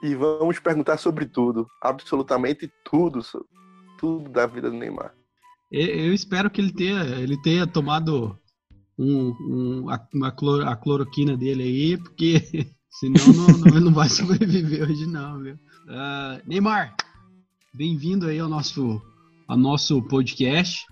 E 0.02 0.14
vamos 0.14 0.58
perguntar 0.58 0.98
sobre 0.98 1.26
tudo. 1.26 1.66
Absolutamente 1.82 2.70
tudo. 2.84 3.20
Tudo 3.98 4.28
da 4.28 4.46
vida 4.46 4.70
do 4.70 4.76
Neymar. 4.76 5.14
Eu 5.72 6.12
espero 6.12 6.50
que 6.50 6.60
ele 6.60 6.72
tenha, 6.72 7.02
ele 7.18 7.40
tenha 7.42 7.66
tomado 7.66 8.38
um, 8.98 9.30
um- 9.40 9.90
a, 9.90 9.98
uma 10.14 10.30
cloro- 10.30 10.66
a 10.68 10.76
cloroquina 10.76 11.36
dele 11.36 11.62
aí, 11.62 11.96
porque 11.96 12.40
senão 12.90 13.26
não, 13.32 13.46
não- 13.58 13.66
ele 13.76 13.84
não 13.86 13.92
vai 13.94 14.08
sobreviver 14.08 14.82
hoje 14.88 15.06
não, 15.06 15.40
viu? 15.42 15.58
Ah, 15.88 16.40
Neymar, 16.46 16.94
bem-vindo 17.74 18.26
aí 18.26 18.38
ao 18.38 18.48
nosso, 18.48 19.00
ao 19.48 19.56
nosso 19.56 20.00
podcast. 20.02 20.84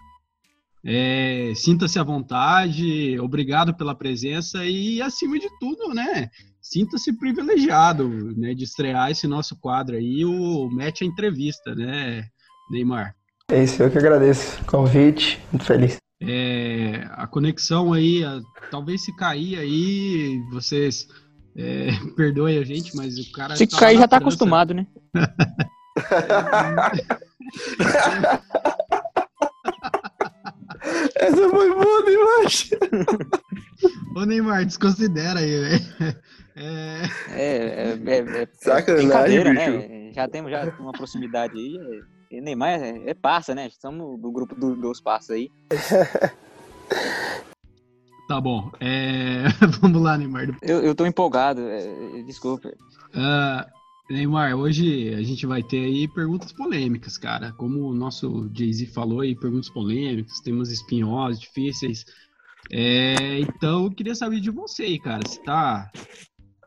É, 0.87 1.53
Sinta-se 1.57 1.99
à 1.99 2.03
vontade, 2.03 3.18
obrigado 3.18 3.75
pela 3.75 3.94
presença 3.94 4.64
e, 4.66 5.01
acima 5.01 5.38
de 5.38 5.49
tudo, 5.59 5.94
né? 5.94 6.29
Sinta-se 6.61 7.12
privilegiado 7.18 8.09
né, 8.37 8.55
de 8.55 8.64
estrear 8.64 9.11
esse 9.11 9.27
nosso 9.27 9.57
quadro 9.59 9.97
aí, 9.97 10.25
o 10.25 10.68
Mete 10.70 11.05
a 11.05 11.07
Entrevista, 11.07 11.75
né, 11.75 12.25
Neymar? 12.70 13.14
É 13.51 13.62
isso, 13.62 13.83
eu 13.83 13.90
que 13.90 13.99
agradeço 13.99 14.61
o 14.62 14.66
convite, 14.66 15.38
muito 15.53 15.64
feliz. 15.64 15.97
É, 16.23 17.07
a 17.12 17.27
conexão 17.27 17.92
aí, 17.92 18.25
a- 18.25 18.40
talvez 18.70 19.03
se 19.05 19.14
cair 19.16 19.59
aí, 19.59 20.40
vocês 20.51 21.07
é, 21.57 21.88
perdoem 22.16 22.59
a 22.59 22.64
gente, 22.64 22.97
mas 22.97 23.18
o 23.18 23.33
cara. 23.33 23.57
Se 23.57 23.66
cair 23.66 23.99
já 23.99 24.09
tá 24.09 24.16
França. 24.16 24.29
acostumado, 24.29 24.75
né? 24.75 24.87
demais. 32.48 32.70
Ô 34.16 34.24
Neymar, 34.24 34.64
desconsidera 34.64 35.40
aí, 35.40 35.61
velho. 35.61 35.85
É, 36.57 37.02
É, 37.30 37.37
é, 37.37 37.98
é, 38.07 38.18
é 38.42 38.48
Sacanagem, 38.54 39.09
brincadeira, 39.09 39.50
bicho. 39.50 39.70
né? 39.88 40.12
Já 40.14 40.28
temos 40.28 40.50
já 40.50 40.64
uma 40.78 40.92
proximidade 40.92 41.59
aí. 41.59 41.76
é- 42.30 42.37
E 42.37 42.40
Neymar 42.40 42.80
é, 42.80 43.11
é 43.11 43.14
parça, 43.14 43.54
né? 43.54 43.66
Estamos 43.66 44.18
do 44.20 44.30
grupo 44.33 44.54
do- 44.54 44.76
dos 44.76 45.00
parças 45.00 45.30
aí. 45.37 45.50
tá 48.28 48.40
bom. 48.40 48.70
é, 48.80 49.44
vamos 49.80 50.00
lá, 50.02 50.16
Neymar. 50.16 50.57
Eu, 50.62 50.80
eu 50.83 50.94
tô 50.94 51.07
empolgado, 51.07 51.61
é, 51.68 52.22
desculpa. 52.26 52.72
Ah, 53.14 53.66
Neymar, 54.11 54.54
hoje 54.54 55.14
a 55.14 55.22
gente 55.22 55.46
vai 55.46 55.62
ter 55.62 55.85
aí 55.85 56.09
perguntas 56.09 56.52
polêmicas, 56.52 57.16
cara. 57.18 57.52
Como 57.52 57.88
o 57.88 57.94
nosso 57.94 58.50
Jay-Z 58.54 58.87
falou 58.87 59.20
aí, 59.20 59.35
perguntas 59.35 59.70
polêmicas, 59.70 60.40
temas 60.40 60.70
espinhosos, 60.70 61.40
difíceis. 61.40 62.04
É, 62.70 63.40
então, 63.40 63.85
eu 63.85 63.90
queria 63.90 64.14
saber 64.14 64.40
de 64.40 64.50
você 64.50 64.85
aí, 64.85 64.98
cara. 64.98 65.20
Você 65.27 65.40
tá, 65.42 65.90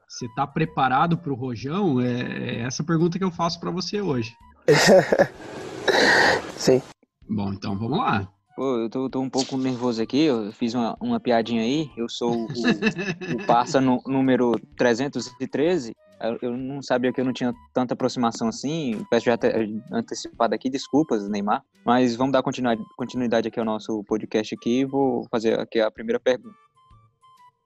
você 0.07 0.27
tá 0.35 0.45
preparado 0.45 1.17
pro 1.17 1.35
Rojão? 1.35 2.01
É, 2.01 2.21
é 2.21 2.61
essa 2.61 2.83
pergunta 2.83 3.17
que 3.17 3.23
eu 3.23 3.31
faço 3.31 3.59
pra 3.59 3.71
você 3.71 4.01
hoje. 4.01 4.33
Sim. 6.57 6.81
Bom, 7.29 7.53
então 7.53 7.77
vamos 7.77 7.97
lá. 7.97 8.27
Pô, 8.55 8.77
eu 8.77 8.89
tô, 8.89 9.07
tô 9.07 9.21
um 9.21 9.29
pouco 9.29 9.55
nervoso 9.55 10.01
aqui, 10.01 10.23
eu 10.23 10.51
fiz 10.51 10.73
uma, 10.73 10.97
uma 10.99 11.19
piadinha 11.19 11.61
aí. 11.61 11.91
Eu 11.95 12.09
sou 12.09 12.33
o, 12.33 12.45
o 12.45 13.45
parça 13.45 13.79
no, 13.79 14.01
número 14.07 14.59
313. 14.75 15.93
Eu, 16.21 16.37
eu 16.41 16.57
não 16.57 16.81
sabia 16.81 17.13
que 17.13 17.21
eu 17.21 17.25
não 17.25 17.33
tinha 17.33 17.53
tanta 17.73 17.93
aproximação 17.93 18.47
assim. 18.47 19.05
Peço 19.09 19.25
já 19.27 19.37
te- 19.37 19.53
antecipado 19.91 20.55
aqui, 20.55 20.69
desculpas, 20.69 21.27
Neymar. 21.29 21.63
Mas 21.85 22.15
vamos 22.15 22.33
dar 22.33 22.41
continuidade, 22.43 22.81
continuidade 22.97 23.47
aqui 23.47 23.59
ao 23.59 23.65
nosso 23.65 24.03
podcast 24.05 24.55
aqui. 24.55 24.83
Vou 24.85 25.27
fazer 25.29 25.59
aqui 25.59 25.79
a 25.79 25.91
primeira 25.91 26.19
pergunta. 26.19 26.55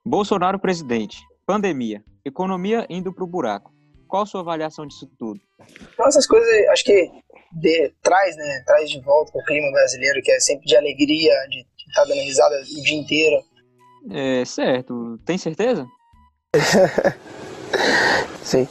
Bolsonaro 0.04 0.58
presidente, 0.58 1.22
pandemia, 1.46 2.02
economia 2.24 2.86
indo 2.90 3.12
pro 3.12 3.26
buraco. 3.26 3.72
Qual 4.08 4.24
a 4.24 4.26
sua 4.26 4.40
avaliação 4.40 4.86
disso 4.86 5.08
tudo? 5.18 5.40
Então, 5.94 6.06
essas 6.06 6.26
coisas, 6.26 6.48
acho 6.68 6.84
que 6.84 7.10
de- 7.52 7.92
traz, 8.02 8.36
né? 8.36 8.62
Traz 8.66 8.90
de 8.90 9.00
volta 9.00 9.32
o 9.34 9.44
clima 9.44 9.70
brasileiro, 9.70 10.20
que 10.22 10.30
é 10.30 10.40
sempre 10.40 10.66
de 10.66 10.76
alegria, 10.76 11.32
de 11.48 11.64
estar 11.88 12.04
dando 12.04 12.20
risada 12.20 12.56
o 12.60 12.82
dia 12.82 12.96
inteiro. 12.98 13.36
É, 14.10 14.44
certo, 14.44 15.18
tem 15.24 15.38
certeza? 15.38 15.86
Sim. 18.42 18.68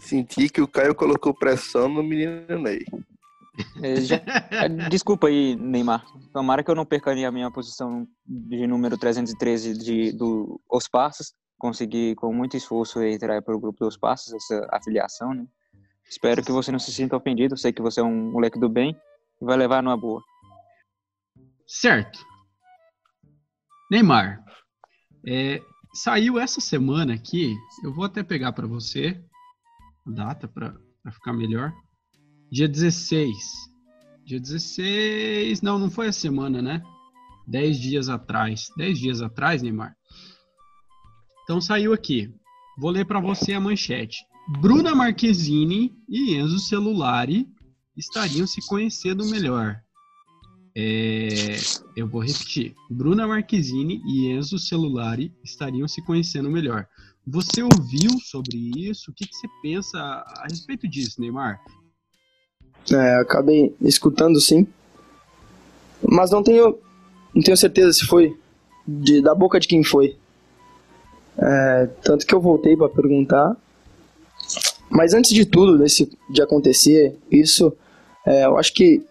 Senti 0.00 0.48
que 0.48 0.60
o 0.60 0.68
Caio 0.68 0.94
colocou 0.94 1.34
pressão 1.34 1.88
no 1.88 2.02
menino 2.02 2.58
Ney. 2.58 2.84
É, 3.82 4.00
já- 4.00 4.20
Desculpa 4.88 5.26
aí, 5.26 5.56
Neymar. 5.56 6.04
Tomara 6.32 6.62
que 6.62 6.70
eu 6.70 6.74
não 6.74 6.86
perca 6.86 7.10
a 7.12 7.32
minha 7.32 7.50
posição 7.50 8.06
de 8.26 8.66
número 8.66 8.96
313 8.96 9.76
de, 9.76 10.12
do 10.12 10.60
Os 10.70 10.88
Passos. 10.88 11.32
Consegui, 11.58 12.14
com 12.14 12.32
muito 12.32 12.56
esforço, 12.56 13.02
entrar 13.02 13.42
para 13.42 13.54
o 13.56 13.58
grupo 13.60 13.84
dos 13.84 13.96
Passos, 13.98 14.32
essa 14.32 14.66
afiliação, 14.72 15.34
né? 15.34 15.44
Espero 16.08 16.42
que 16.42 16.52
você 16.52 16.70
não 16.72 16.78
se 16.78 16.92
sinta 16.92 17.16
ofendido. 17.16 17.56
Sei 17.56 17.72
que 17.72 17.82
você 17.82 18.00
é 18.00 18.04
um 18.04 18.30
moleque 18.30 18.58
do 18.58 18.68
bem 18.68 18.96
e 19.42 19.44
vai 19.44 19.56
levar 19.56 19.82
numa 19.82 19.96
boa. 19.96 20.22
Certo. 21.66 22.18
Neymar, 23.90 24.42
é, 25.26 25.60
saiu 25.94 26.38
essa 26.38 26.60
semana 26.60 27.14
aqui, 27.14 27.56
eu 27.82 27.92
vou 27.92 28.04
até 28.04 28.22
pegar 28.22 28.52
para 28.52 28.66
você 28.66 29.20
a 30.06 30.10
data 30.10 30.48
para 30.48 30.74
ficar 31.12 31.32
melhor. 31.32 31.72
Dia 32.50 32.68
16. 32.68 33.36
Dia 34.24 34.40
16. 34.40 35.62
Não, 35.62 35.78
não 35.78 35.90
foi 35.90 36.08
a 36.08 36.12
semana, 36.12 36.62
né? 36.62 36.82
10 37.46 37.78
dias 37.78 38.08
atrás. 38.08 38.68
10 38.76 38.98
dias 38.98 39.22
atrás, 39.22 39.62
Neymar. 39.62 39.96
Então 41.44 41.60
saiu 41.60 41.92
aqui. 41.92 42.32
Vou 42.78 42.90
ler 42.90 43.06
para 43.06 43.20
você 43.20 43.52
a 43.54 43.60
manchete. 43.60 44.18
Bruna 44.60 44.94
Marquezine 44.94 45.94
e 46.08 46.34
Enzo 46.34 46.58
Celulari 46.58 47.46
estariam 47.96 48.46
se 48.46 48.66
conhecendo 48.66 49.26
melhor. 49.26 49.82
É, 50.76 51.56
eu 51.96 52.06
vou 52.06 52.22
repetir. 52.22 52.74
Bruna 52.90 53.26
Marquezine 53.26 54.00
e 54.06 54.28
Enzo 54.28 54.58
Celulari 54.58 55.32
estariam 55.44 55.88
se 55.88 56.02
conhecendo 56.02 56.50
melhor. 56.50 56.86
Você 57.26 57.62
ouviu 57.62 58.18
sobre 58.20 58.56
isso? 58.76 59.10
O 59.10 59.14
que, 59.14 59.26
que 59.26 59.34
você 59.34 59.46
pensa 59.62 59.98
a 59.98 60.46
respeito 60.48 60.88
disso, 60.88 61.20
Neymar? 61.20 61.60
É, 62.90 63.16
acabei 63.16 63.74
escutando 63.82 64.40
sim. 64.40 64.66
Mas 66.02 66.30
não 66.30 66.42
tenho, 66.42 66.78
não 67.34 67.42
tenho 67.42 67.56
certeza 67.56 67.92
se 67.92 68.06
foi 68.06 68.34
de, 68.86 69.20
da 69.20 69.34
boca 69.34 69.60
de 69.60 69.68
quem 69.68 69.84
foi. 69.84 70.16
É, 71.36 71.86
tanto 72.02 72.26
que 72.26 72.34
eu 72.34 72.40
voltei 72.40 72.76
para 72.76 72.88
perguntar. 72.88 73.56
Mas 74.90 75.12
antes 75.12 75.32
de 75.32 75.44
tudo, 75.44 75.76
desse, 75.76 76.10
de 76.30 76.40
acontecer 76.40 77.14
isso, 77.30 77.76
é, 78.26 78.46
eu 78.46 78.56
acho 78.56 78.72
que 78.72 79.02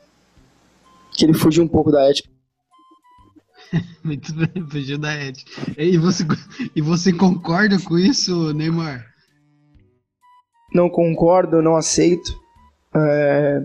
que 1.17 1.25
ele 1.25 1.33
fugiu 1.33 1.63
um 1.63 1.67
pouco 1.67 1.91
da 1.91 2.07
ética. 2.07 2.29
Muito 4.03 4.31
bem, 4.33 4.69
fugiu 4.69 4.97
da 4.97 5.11
ética. 5.11 5.51
E 5.77 5.97
você, 5.97 6.23
e 6.75 6.81
você 6.81 7.11
concorda 7.11 7.77
com 7.81 7.97
isso, 7.97 8.53
Neymar? 8.53 9.05
Não 10.73 10.89
concordo, 10.89 11.61
não 11.61 11.75
aceito. 11.75 12.31
É... 12.95 13.63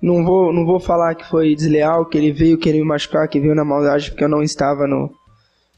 Não, 0.00 0.24
vou, 0.24 0.52
não 0.52 0.64
vou 0.64 0.78
falar 0.78 1.16
que 1.16 1.28
foi 1.28 1.56
desleal, 1.56 2.06
que 2.06 2.16
ele 2.16 2.32
veio 2.32 2.56
querer 2.56 2.78
me 2.78 2.84
machucar, 2.84 3.26
que 3.26 3.40
veio 3.40 3.54
na 3.54 3.64
maldade, 3.64 4.10
porque 4.10 4.22
eu 4.22 4.28
não 4.28 4.42
estava 4.42 4.86
no. 4.86 5.12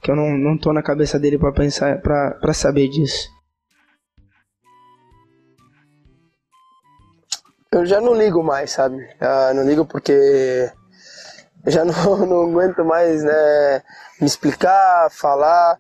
que 0.03 0.11
eu 0.11 0.17
não, 0.17 0.37
não 0.37 0.59
tô 0.59 0.75
na 0.75 0.83
cabeça 0.83 1.19
dele 1.19 1.39
para 1.39 1.53
pensar, 1.53 2.03
para 2.03 2.53
saber 2.53 2.89
disso. 2.89 3.31
Eu 7.73 7.87
já 7.87 8.01
não 8.01 8.15
ligo 8.15 8.43
mais, 8.43 8.73
sabe? 8.73 9.09
Já 9.21 9.55
não 9.55 9.65
ligo 9.65 9.87
porque 9.87 10.13
eu 11.65 11.73
já 11.73 11.85
não, 11.85 12.27
não 12.27 12.51
aguento 12.51 12.85
mais, 12.85 13.23
né? 13.23 13.83
Me 14.21 14.27
explicar, 14.27 15.09
falar. 15.11 15.79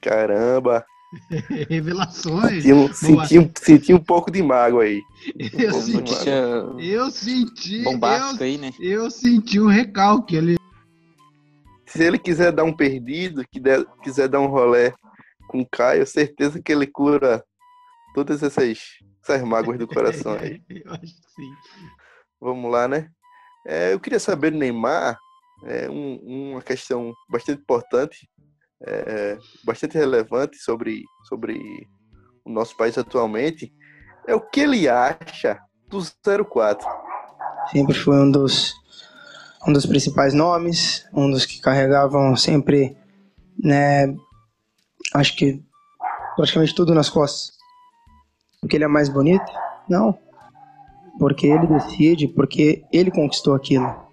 Caramba! 0.00 0.84
Revelações! 1.68 2.62
Senti 2.62 2.72
um, 2.72 2.92
senti, 2.92 3.38
um, 3.38 3.50
senti 3.54 3.94
um 3.94 4.02
pouco 4.02 4.30
de 4.30 4.42
mágoa 4.42 4.84
aí. 4.84 5.02
Eu 5.52 5.76
um 5.76 5.80
senti, 5.80 6.30
eu 6.78 7.10
senti. 7.10 7.82
Bombástico 7.82 8.42
eu, 8.42 8.46
aí, 8.46 8.58
né? 8.58 8.72
Eu 8.80 9.10
senti 9.10 9.60
um 9.60 9.66
recalque 9.66 10.38
ali. 10.38 10.56
Se 11.84 12.04
ele 12.04 12.18
quiser 12.18 12.52
dar 12.52 12.64
um 12.64 12.72
perdido, 12.72 13.44
que 13.50 13.58
der, 13.58 13.84
quiser 14.02 14.28
dar 14.28 14.40
um 14.40 14.46
rolé 14.46 14.94
com 15.48 15.60
o 15.60 15.68
Caio, 15.68 16.06
certeza 16.06 16.62
que 16.62 16.70
ele 16.70 16.86
cura 16.86 17.44
todas 18.14 18.42
essas 18.44 18.78
essas 19.22 19.42
mágoas 19.42 19.78
do 19.78 19.86
coração 19.86 20.32
aí. 20.34 20.62
Eu 20.68 20.92
acho 20.92 21.00
que 21.02 21.30
sim. 21.34 21.50
Vamos 22.40 22.70
lá, 22.70 22.88
né? 22.88 23.08
É, 23.66 23.92
eu 23.92 24.00
queria 24.00 24.18
saber 24.18 24.50
do 24.50 24.56
Neymar 24.56 25.18
é, 25.64 25.90
um, 25.90 26.52
uma 26.52 26.62
questão 26.62 27.12
bastante 27.28 27.60
importante, 27.60 28.28
é, 28.86 29.38
bastante 29.62 29.98
relevante 29.98 30.56
sobre, 30.56 31.04
sobre 31.28 31.86
o 32.44 32.50
nosso 32.50 32.74
país 32.76 32.96
atualmente. 32.96 33.72
É 34.26 34.34
o 34.34 34.40
que 34.40 34.60
ele 34.60 34.88
acha 34.88 35.60
do 35.88 36.00
04. 36.46 36.86
Sempre 37.70 37.94
foi 37.94 38.16
um 38.16 38.30
dos, 38.30 38.72
um 39.68 39.72
dos 39.72 39.84
principais 39.84 40.32
nomes, 40.32 41.06
um 41.12 41.30
dos 41.30 41.44
que 41.44 41.60
carregavam 41.60 42.34
sempre, 42.36 42.96
né, 43.62 44.14
acho 45.14 45.36
que 45.36 45.62
praticamente 46.36 46.74
tudo 46.74 46.94
nas 46.94 47.10
costas. 47.10 47.59
Porque 48.60 48.76
ele 48.76 48.84
é 48.84 48.88
mais 48.88 49.08
bonito? 49.08 49.44
Não. 49.88 50.16
Porque 51.18 51.46
ele 51.46 51.66
decide, 51.66 52.28
porque 52.28 52.84
ele 52.92 53.10
conquistou 53.10 53.54
aquilo. 53.54 54.08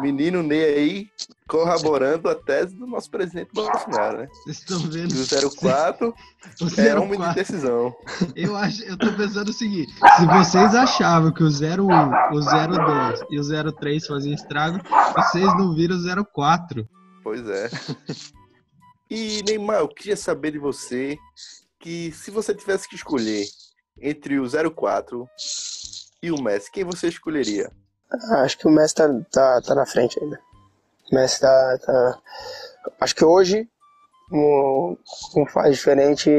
Menino 0.00 0.42
Ney 0.42 0.64
aí 0.64 1.08
corroborando 1.48 2.28
a 2.28 2.34
tese 2.34 2.76
do 2.76 2.86
nosso 2.86 3.10
presidente 3.10 3.50
Bolsonaro, 3.54 4.18
né? 4.18 4.28
Vocês 4.44 4.58
estão 4.58 4.78
vendo? 4.80 5.12
O 5.12 5.56
04 5.56 6.14
O 6.60 6.80
é 6.80 6.98
homem 6.98 7.18
04. 7.18 7.28
de 7.28 7.34
decisão. 7.34 7.94
Eu 8.34 8.56
acho, 8.56 8.82
eu 8.84 8.98
tô 8.98 9.10
pensando 9.14 9.48
o 9.48 9.52
seguinte: 9.52 9.92
se 9.94 10.26
vocês 10.26 10.74
achavam 10.74 11.32
que 11.32 11.42
o 11.42 11.46
01, 11.46 11.50
o 12.34 12.40
02 12.40 13.20
e 13.30 13.40
o 13.40 13.72
03 13.72 14.06
faziam 14.06 14.34
estrago, 14.34 14.80
vocês 15.14 15.46
não 15.56 15.74
viram 15.74 15.96
o 15.96 16.24
04. 16.26 16.86
Pois 17.22 17.48
é. 17.48 17.70
E 19.10 19.40
Neymar, 19.46 19.78
eu 19.78 19.88
queria 19.88 20.16
saber 20.16 20.50
de 20.50 20.58
você 20.58 21.16
que 21.78 22.12
se 22.12 22.30
você 22.30 22.54
tivesse 22.54 22.88
que 22.88 22.94
escolher 22.96 23.44
entre 24.00 24.38
o 24.38 24.46
04 24.74 25.28
e 26.22 26.30
o 26.30 26.40
Messi, 26.42 26.70
quem 26.70 26.84
você 26.84 27.08
escolheria? 27.08 27.70
Ah, 28.10 28.42
Acho 28.42 28.58
que 28.58 28.66
o 28.66 28.70
Messi 28.70 28.94
tá, 28.94 29.08
tá, 29.32 29.60
tá 29.62 29.74
na 29.74 29.86
frente 29.86 30.18
ainda. 30.22 30.38
O 31.10 31.14
Messi 31.14 31.40
tá, 31.40 31.78
tá- 31.84 32.20
Acho 33.00 33.14
que 33.14 33.24
hoje 33.24 33.68
um, 34.32 34.96
um 35.36 35.46
faz 35.46 35.74
diferente 35.76 36.30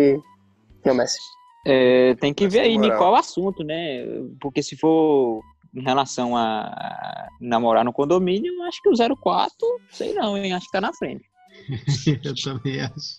é 0.84 0.92
o 0.92 0.96
Messi. 0.96 1.18
É, 1.66 2.16
tem 2.16 2.34
que 2.34 2.48
ver 2.48 2.62
aí 2.62 2.74
em 2.74 2.80
moral. 2.80 2.98
qual 2.98 3.16
assunto, 3.16 3.64
né? 3.64 4.06
Porque 4.40 4.64
se 4.64 4.78
for 4.78 5.42
em 5.76 5.84
relação 5.84 6.36
a 6.36 7.28
namorar 7.42 7.84
no 7.84 7.92
condomínio, 7.94 8.64
acho 8.64 8.82
que 8.82 8.90
o 8.90 9.16
04, 9.18 9.58
sei 9.92 10.14
não, 10.14 10.38
hein? 10.38 10.54
Acho 10.54 10.66
que 10.66 10.72
tá 10.72 10.80
na 10.82 10.94
frente. 10.94 11.26
eu 12.24 12.36
também 12.36 12.82
acho. 12.82 13.18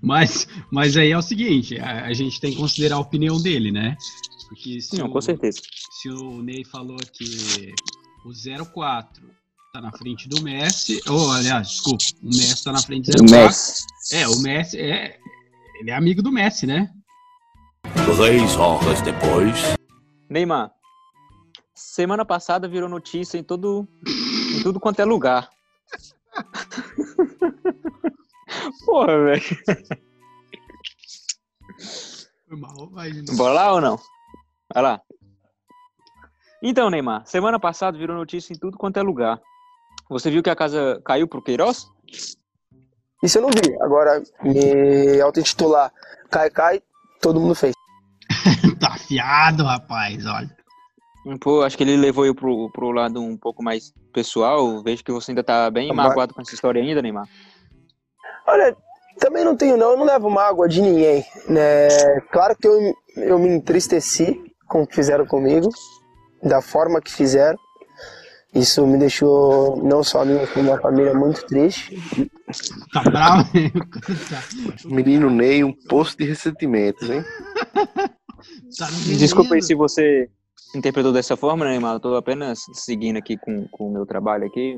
Mas, 0.00 0.46
mas 0.70 0.96
aí 0.96 1.10
é 1.10 1.18
o 1.18 1.22
seguinte: 1.22 1.78
a, 1.78 2.06
a 2.06 2.12
gente 2.12 2.40
tem 2.40 2.52
que 2.52 2.58
considerar 2.58 2.96
a 2.96 3.00
opinião 3.00 3.40
dele, 3.40 3.70
né? 3.70 3.96
Porque 4.48 4.80
se 4.80 4.96
Não, 4.96 5.06
o, 5.06 5.10
com 5.10 5.20
certeza. 5.20 5.60
Se 6.00 6.08
o 6.08 6.42
Ney 6.42 6.64
falou 6.64 6.96
que 7.12 7.74
o 8.24 8.64
04 8.64 9.22
tá 9.72 9.80
na 9.80 9.92
frente 9.92 10.28
do 10.28 10.42
Messi, 10.42 11.00
ou 11.06 11.30
aliás, 11.32 11.68
desculpa, 11.68 12.04
o 12.22 12.26
Messi 12.26 12.64
tá 12.64 12.72
na 12.72 12.82
frente 12.82 13.10
do 13.10 13.22
O 13.22 13.26
04. 13.26 13.44
Messi. 13.44 13.86
É, 14.12 14.28
o 14.28 14.38
Messi 14.38 14.78
é. 14.78 15.18
Ele 15.80 15.90
é 15.90 15.94
amigo 15.94 16.22
do 16.22 16.32
Messi, 16.32 16.66
né? 16.66 16.90
Três 18.16 18.56
horas 18.56 19.00
depois. 19.02 19.76
Neymar, 20.28 20.72
semana 21.74 22.24
passada 22.24 22.66
virou 22.66 22.88
notícia 22.88 23.38
em 23.38 23.42
todo, 23.42 23.86
em 24.56 24.62
tudo 24.62 24.80
quanto 24.80 25.00
é 25.00 25.04
lugar. 25.04 25.48
Porra, 28.86 29.24
velho. 29.24 29.42
Foi 32.48 32.56
mal, 32.56 32.90
vai. 32.90 33.12
Bora 33.36 33.54
lá 33.54 33.72
ou 33.74 33.80
não? 33.80 33.98
Vai 34.72 34.82
lá. 34.82 35.00
Então, 36.62 36.90
Neymar, 36.90 37.26
semana 37.26 37.60
passada 37.60 37.96
virou 37.96 38.16
notícia 38.16 38.52
em 38.52 38.58
tudo 38.58 38.76
quanto 38.76 38.98
é 38.98 39.02
lugar. 39.02 39.40
Você 40.08 40.30
viu 40.30 40.42
que 40.42 40.50
a 40.50 40.56
casa 40.56 41.00
caiu 41.04 41.28
pro 41.28 41.42
Queiroz? 41.42 41.86
Isso 43.22 43.38
eu 43.38 43.42
não 43.42 43.50
vi. 43.50 43.76
Agora, 43.82 44.22
me 44.42 45.20
auto-intitular 45.20 45.92
cai, 46.30 46.50
cai, 46.50 46.82
todo 47.20 47.40
mundo 47.40 47.54
fez. 47.54 47.74
tá 48.80 48.88
afiado, 48.88 49.64
rapaz, 49.64 50.24
olha. 50.26 50.56
Pô, 51.40 51.62
acho 51.62 51.76
que 51.76 51.82
ele 51.82 51.96
levou 51.96 52.24
eu 52.24 52.34
pro, 52.34 52.70
pro 52.70 52.90
lado 52.90 53.20
um 53.20 53.36
pouco 53.36 53.62
mais 53.62 53.92
pessoal. 54.18 54.82
Vejo 54.82 55.04
que 55.04 55.12
você 55.12 55.30
ainda 55.30 55.44
tá 55.44 55.70
bem 55.70 55.88
Mas- 55.94 56.08
magoado 56.08 56.34
com 56.34 56.40
essa 56.40 56.54
história 56.54 56.82
ainda, 56.82 57.00
Neymar. 57.00 57.28
Olha, 58.46 58.76
também 59.20 59.44
não 59.44 59.56
tenho 59.56 59.76
não, 59.76 59.92
eu 59.92 59.96
não 59.96 60.04
levo 60.04 60.28
mágoa 60.28 60.68
de 60.68 60.80
ninguém. 60.82 61.24
Né? 61.48 61.88
Claro 62.32 62.56
que 62.56 62.66
eu, 62.66 62.94
eu 63.16 63.38
me 63.38 63.48
entristeci 63.48 64.40
com 64.66 64.82
o 64.82 64.86
que 64.86 64.96
fizeram 64.96 65.24
comigo, 65.26 65.68
da 66.42 66.60
forma 66.60 67.00
que 67.00 67.12
fizeram. 67.12 67.58
Isso 68.54 68.84
me 68.86 68.98
deixou, 68.98 69.76
não 69.84 70.02
só 70.02 70.22
a 70.22 70.24
mim, 70.24 70.34
mas 70.34 70.50
como 70.50 70.72
a 70.72 70.80
família, 70.80 71.12
muito 71.14 71.46
triste. 71.46 71.96
Tá 72.92 73.02
bravo, 73.02 73.44
Menino 74.86 75.28
Ney, 75.30 75.62
um 75.62 75.72
poço 75.88 76.16
de 76.16 76.24
ressentimentos, 76.24 77.08
hein? 77.10 77.22
tá 78.78 78.88
Desculpa 79.18 79.54
aí 79.54 79.62
se 79.62 79.74
você 79.74 80.28
interpretou 80.74 81.12
dessa 81.12 81.36
forma, 81.36 81.64
né, 81.64 81.72
Neymar. 81.72 82.00
Tô 82.00 82.16
apenas 82.16 82.64
seguindo 82.72 83.16
aqui 83.16 83.36
com, 83.36 83.66
com 83.68 83.88
o 83.88 83.92
meu 83.92 84.06
trabalho 84.06 84.46
aqui. 84.46 84.76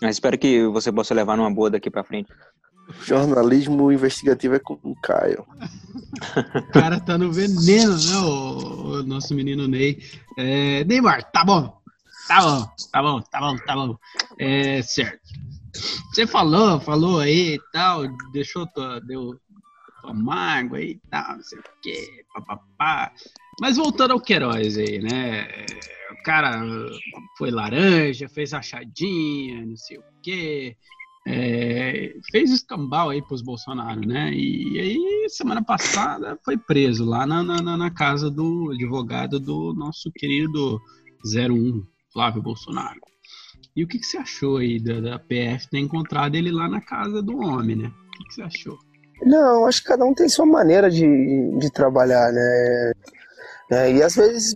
Mas 0.00 0.16
espero 0.16 0.38
que 0.38 0.66
você 0.66 0.92
possa 0.92 1.14
levar 1.14 1.36
numa 1.36 1.50
boa 1.50 1.70
daqui 1.70 1.90
pra 1.90 2.04
frente. 2.04 2.30
Jornalismo 3.02 3.90
investigativo 3.90 4.54
é 4.54 4.58
com 4.58 4.78
o 4.82 4.94
Caio. 5.02 5.44
O 6.54 6.72
cara 6.72 7.00
tá 7.00 7.18
no 7.18 7.32
veneno, 7.32 7.96
né, 7.96 8.16
o, 8.18 9.00
o 9.00 9.02
nosso 9.02 9.34
menino 9.34 9.66
Ney. 9.66 9.98
É, 10.38 10.84
Neymar, 10.84 11.30
tá 11.30 11.44
bom. 11.44 11.76
Tá 12.28 12.40
bom, 12.40 12.66
tá 12.92 13.02
bom, 13.02 13.20
tá 13.20 13.40
bom, 13.40 13.56
tá 13.58 13.74
bom. 13.74 13.96
É, 14.38 14.82
certo. 14.82 15.20
Você 16.12 16.26
falou, 16.26 16.80
falou 16.80 17.20
aí 17.20 17.54
e 17.54 17.60
tal, 17.72 18.02
deixou 18.32 18.66
tua, 18.66 19.00
deu 19.00 19.38
com 20.00 20.08
a 20.08 20.14
mágoa 20.14 20.80
e 20.80 20.98
tal, 21.10 21.36
não 21.36 21.42
sei 21.42 21.58
o 21.58 21.62
quê, 21.82 22.24
papapá. 22.34 23.12
Mas 23.60 23.76
voltando 23.76 24.12
ao 24.12 24.20
Queiroz 24.20 24.76
aí, 24.76 24.98
né? 24.98 25.48
O 26.12 26.22
cara 26.22 26.62
foi 27.38 27.50
laranja, 27.50 28.28
fez 28.28 28.52
achadinha, 28.52 29.64
não 29.64 29.76
sei 29.76 29.98
o 29.98 30.02
quê. 30.22 30.76
É, 31.28 32.14
fez 32.30 32.52
escambau 32.52 33.10
aí 33.10 33.20
pros 33.20 33.42
Bolsonaro, 33.42 34.00
né? 34.00 34.30
E 34.32 34.78
aí, 34.78 35.26
semana 35.28 35.64
passada, 35.64 36.38
foi 36.44 36.56
preso 36.56 37.04
lá 37.04 37.26
na, 37.26 37.42
na, 37.42 37.76
na 37.76 37.90
casa 37.90 38.30
do 38.30 38.70
advogado 38.72 39.40
do 39.40 39.74
nosso 39.74 40.12
querido 40.12 40.80
01, 41.24 41.82
Flávio 42.12 42.42
Bolsonaro. 42.42 43.00
E 43.74 43.82
o 43.82 43.88
que, 43.88 43.98
que 43.98 44.06
você 44.06 44.18
achou 44.18 44.58
aí 44.58 44.78
da, 44.78 45.00
da 45.00 45.18
PF 45.18 45.68
ter 45.68 45.78
encontrado 45.78 46.36
ele 46.36 46.52
lá 46.52 46.68
na 46.68 46.80
casa 46.80 47.20
do 47.20 47.36
homem, 47.38 47.76
né? 47.76 47.88
O 47.88 48.10
que, 48.10 48.24
que 48.28 48.34
você 48.34 48.42
achou? 48.42 48.78
Não, 49.22 49.66
acho 49.66 49.82
que 49.82 49.88
cada 49.88 50.04
um 50.04 50.14
tem 50.14 50.28
sua 50.28 50.46
maneira 50.46 50.90
de, 50.90 51.04
de 51.58 51.72
trabalhar, 51.72 52.30
né? 52.32 52.92
É, 53.70 53.92
e 53.92 54.02
às 54.02 54.14
vezes 54.14 54.54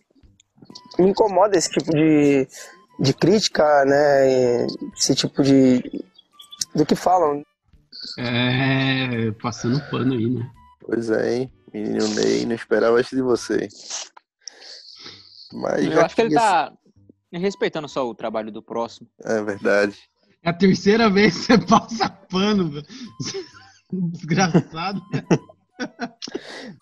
me 0.99 1.11
incomoda 1.11 1.57
esse 1.57 1.71
tipo 1.71 1.91
de, 1.91 2.47
de 3.01 3.15
crítica, 3.15 3.85
né? 3.85 4.67
Esse 4.97 5.15
tipo 5.15 5.43
de. 5.43 5.83
do 6.75 6.87
que 6.87 6.95
falam. 6.95 7.45
É, 8.19 9.31
passando 9.43 9.81
pano 9.91 10.15
aí, 10.15 10.29
né? 10.29 10.51
Pois 10.81 11.11
é, 11.11 11.35
hein? 11.35 11.53
Menino 11.73 12.09
Ney, 12.15 12.47
não 12.47 12.55
esperava 12.55 13.01
isso 13.01 13.15
de 13.15 13.23
você. 13.23 13.69
Mas 15.53 15.85
Eu 15.85 16.01
acho 16.01 16.15
que 16.15 16.23
ele 16.23 16.35
tá 16.35 16.73
respeitando 17.33 17.89
só 17.89 18.09
o 18.09 18.15
trabalho 18.15 18.51
do 18.51 18.63
próximo. 18.63 19.09
É 19.25 19.43
verdade. 19.43 19.97
É 20.43 20.51
a 20.51 20.55
terceira 20.55 21.11
vez 21.11 21.47
que 21.47 21.53
você 21.53 21.67
passa 21.67 22.09
pano, 22.09 22.71
velho. 22.71 22.87
Desgraçado. 23.93 25.03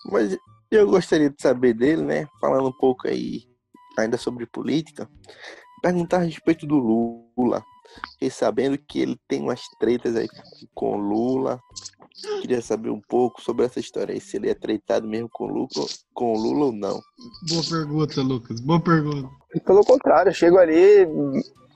Mas 0.05 0.37
eu 0.71 0.87
gostaria 0.87 1.29
de 1.29 1.41
saber 1.41 1.73
dele, 1.73 2.01
né? 2.03 2.27
Falando 2.39 2.67
um 2.67 2.77
pouco 2.77 3.07
aí 3.07 3.43
ainda 3.97 4.17
sobre 4.17 4.45
política, 4.45 5.09
perguntar 5.81 6.17
a 6.17 6.23
respeito 6.23 6.65
do 6.65 6.77
Lula. 6.77 7.63
Fiquei 8.13 8.29
sabendo 8.29 8.77
que 8.77 8.99
ele 8.99 9.19
tem 9.27 9.41
umas 9.41 9.61
tretas 9.79 10.15
aí 10.15 10.27
com 10.73 10.95
o 10.95 10.97
Lula. 10.97 11.59
Queria 12.41 12.61
saber 12.61 12.89
um 12.89 13.01
pouco 13.01 13.41
sobre 13.41 13.65
essa 13.65 13.79
história 13.79 14.13
aí, 14.13 14.21
se 14.21 14.37
ele 14.37 14.49
é 14.49 14.53
tretado 14.53 15.07
mesmo 15.07 15.29
com 15.31 15.45
o 15.45 15.47
Lula, 15.47 15.67
com 16.13 16.33
o 16.33 16.37
Lula 16.37 16.65
ou 16.65 16.71
não. 16.71 16.99
Boa 17.49 17.63
pergunta, 17.69 18.21
Lucas. 18.21 18.59
Boa 18.59 18.79
pergunta. 18.79 19.29
Pelo 19.65 19.83
contrário, 19.83 20.29
eu 20.29 20.33
chego 20.33 20.57
ali, 20.57 21.07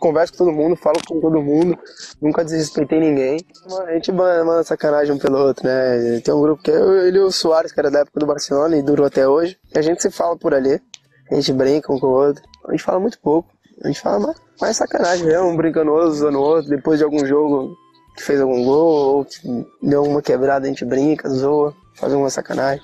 converso 0.04 0.34
com 0.34 0.40
todo 0.40 0.52
mundo, 0.52 0.76
falo 0.76 0.98
com 1.08 1.22
todo 1.22 1.42
mundo, 1.42 1.80
nunca 2.22 2.44
desrespeitei 2.44 3.00
ninguém. 3.00 3.40
Mano, 3.70 3.88
a 3.88 3.94
gente 3.94 4.12
manda, 4.12 4.44
manda 4.44 4.64
sacanagem 4.64 5.16
um 5.16 5.18
pelo 5.18 5.38
outro, 5.38 5.66
né? 5.66 6.20
Tem 6.20 6.34
um 6.34 6.42
grupo 6.42 6.62
que 6.62 6.72
é 6.72 7.08
ele 7.08 7.20
e 7.20 7.22
o 7.22 7.32
Soares, 7.32 7.72
que 7.72 7.80
era 7.80 7.90
da 7.90 8.00
época 8.00 8.20
do 8.20 8.26
Barcelona 8.26 8.76
e 8.76 8.82
durou 8.82 9.06
até 9.06 9.26
hoje. 9.26 9.58
E 9.74 9.80
a 9.80 9.82
gente 9.82 10.02
se 10.02 10.12
fala 10.12 10.36
por 10.36 10.54
ali, 10.54 10.82
a 11.32 11.36
gente 11.36 11.54
brinca 11.54 11.94
um 11.94 11.98
com 11.98 12.08
o 12.08 12.12
outro. 12.12 12.44
A 12.68 12.72
gente 12.72 12.84
fala 12.84 13.00
muito 13.00 13.18
pouco, 13.20 13.50
a 13.82 13.88
gente 13.88 14.02
fala 14.02 14.20
mais, 14.20 14.38
mais 14.60 14.76
sacanagem 14.76 15.26
mesmo, 15.26 15.48
um 15.48 15.56
brincando 15.56 15.92
o 15.92 15.94
outro, 15.94 16.10
usando 16.10 16.36
o 16.36 16.42
outro, 16.42 16.70
depois 16.70 17.00
de 17.00 17.06
algum 17.06 17.26
jogo 17.26 17.74
que 18.18 18.24
fez 18.24 18.42
algum 18.42 18.62
gol, 18.66 19.18
ou 19.18 19.26
que 19.26 19.40
deu 19.82 20.04
uma 20.04 20.22
quebrada, 20.22 20.66
a 20.66 20.70
gente 20.70 20.84
brinca, 20.84 21.30
zoa, 21.30 21.74
faz 21.96 22.12
uma 22.12 22.30
sacanagem. 22.30 22.84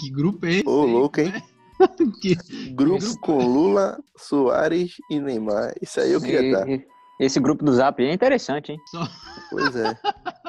Que 0.00 0.10
grupo 0.10 0.46
é 0.46 0.50
esse? 0.50 0.68
Ô, 0.68 0.84
louco, 0.84 1.20
hein? 1.20 1.32
Que- 2.20 2.36
Grupo 2.72 3.18
com 3.20 3.38
Lula, 3.44 3.98
Soares 4.16 4.94
e 5.10 5.18
Neymar. 5.20 5.74
Isso 5.80 6.00
aí 6.00 6.12
eu 6.12 6.20
queria 6.20 6.42
E- 6.42 6.46
estar. 6.52 6.68
e- 6.68 6.86
Esse 7.20 7.40
grupo 7.40 7.64
do 7.64 7.72
Zap 7.72 8.00
é 8.02 8.12
interessante, 8.12 8.70
hein? 8.72 8.78
Pois 9.50 9.74
é. 9.74 9.96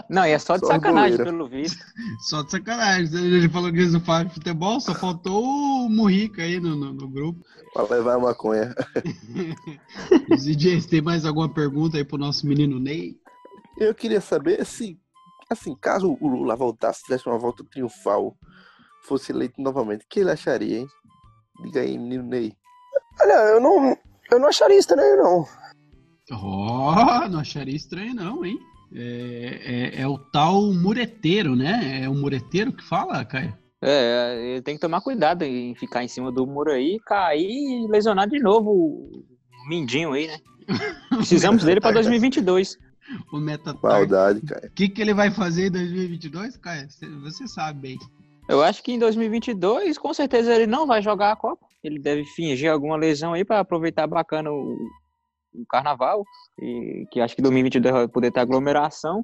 Não, 0.07 0.23
e 0.25 0.29
é 0.31 0.37
só 0.39 0.55
de 0.55 0.65
Só 0.67 0.73
sacanagem, 0.73 1.17
pelo 1.17 1.47
visto. 1.49 1.83
Só 2.27 2.43
de 2.43 2.51
sacanagem. 2.51 3.11
Ele 3.25 3.49
falou 3.49 3.71
que 3.71 3.77
eles 3.79 3.93
não 3.93 3.99
de 4.23 4.33
futebol, 4.33 4.79
só 4.79 4.93
faltou 4.93 5.43
o 5.43 5.89
Murrica 5.89 6.43
aí 6.43 6.59
no, 6.59 6.75
no, 6.75 6.93
no 6.93 7.07
grupo. 7.07 7.39
Pra 7.73 7.83
levar 7.83 8.15
a 8.15 8.19
maconha. 8.19 8.75
Os 10.31 10.43
DJs, 10.43 10.85
tem 10.85 11.01
mais 11.01 11.25
alguma 11.25 11.49
pergunta 11.51 11.97
aí 11.97 12.03
pro 12.03 12.17
nosso 12.17 12.45
menino 12.47 12.79
Ney? 12.79 13.15
Eu 13.77 13.93
queria 13.95 14.21
saber 14.21 14.63
se, 14.65 14.97
assim, 15.49 15.75
caso 15.79 16.17
o 16.19 16.27
Lula 16.27 16.55
voltasse, 16.55 17.03
tivesse 17.03 17.27
uma 17.27 17.37
volta 17.39 17.63
triunfal, 17.63 18.35
fosse 19.07 19.31
eleito 19.31 19.61
novamente, 19.61 20.05
o 20.05 20.07
que 20.09 20.19
ele 20.19 20.31
acharia, 20.31 20.79
hein? 20.79 20.87
Diga 21.63 21.81
aí, 21.81 21.97
menino 21.97 22.23
Ney. 22.23 22.53
Olha, 23.21 23.33
eu 23.53 23.59
não, 23.61 23.97
eu 24.31 24.39
não 24.39 24.47
acharia 24.47 24.77
estranho, 24.77 25.17
não. 25.17 25.45
Ó, 26.31 27.27
não 27.27 27.39
acharia 27.39 27.75
estranho 27.75 28.13
não, 28.13 28.45
hein? 28.45 28.57
É, 28.93 29.91
é, 29.97 30.01
é 30.01 30.07
o 30.07 30.17
tal 30.17 30.73
mureteiro, 30.73 31.55
né? 31.55 32.01
É 32.03 32.09
o 32.09 32.13
mureteiro 32.13 32.71
que 32.73 32.83
fala, 32.83 33.23
Caio? 33.25 33.55
É, 33.81 34.35
ele 34.53 34.61
tem 34.61 34.75
que 34.75 34.81
tomar 34.81 35.01
cuidado 35.01 35.43
em 35.43 35.73
ficar 35.75 36.03
em 36.03 36.07
cima 36.07 36.31
do 36.31 36.45
muro 36.45 36.71
aí, 36.71 36.99
cair 37.05 37.47
e 37.85 37.87
lesionar 37.87 38.27
de 38.27 38.39
novo 38.39 38.71
o 38.71 39.69
Mindinho 39.69 40.13
aí, 40.13 40.27
né? 40.27 40.37
Precisamos 41.09 41.63
dele 41.63 41.79
pra 41.79 41.91
2022. 41.91 42.77
O 43.33 43.37
Metatark. 43.39 43.81
Maldade, 43.83 44.41
cara. 44.41 44.67
O 44.67 44.71
que, 44.71 44.87
que 44.89 45.01
ele 45.01 45.13
vai 45.13 45.31
fazer 45.31 45.67
em 45.67 45.71
2022, 45.71 46.57
Caio? 46.57 46.89
Você- 46.89 47.07
Você 47.09 47.47
sabe 47.47 47.79
bem. 47.79 47.97
Eu 48.49 48.63
acho 48.63 48.81
que 48.83 48.91
em 48.91 48.97
2022, 48.99 49.97
com 49.99 50.11
certeza, 50.13 50.53
ele 50.55 50.65
não 50.65 50.87
vai 50.87 51.01
jogar 51.03 51.31
a 51.31 51.35
Copa. 51.35 51.65
Ele 51.83 51.99
deve 51.99 52.25
fingir 52.25 52.71
alguma 52.71 52.97
lesão 52.97 53.33
aí 53.33 53.45
para 53.45 53.59
aproveitar 53.59 54.07
bacana 54.07 54.51
o, 54.51 54.75
o 55.53 55.65
carnaval. 55.69 56.23
E 56.59 57.05
que 57.11 57.21
acho 57.21 57.35
que 57.35 57.41
2022 57.43 57.93
vai 57.93 58.07
poder 58.07 58.31
ter 58.31 58.39
aglomeração. 58.39 59.23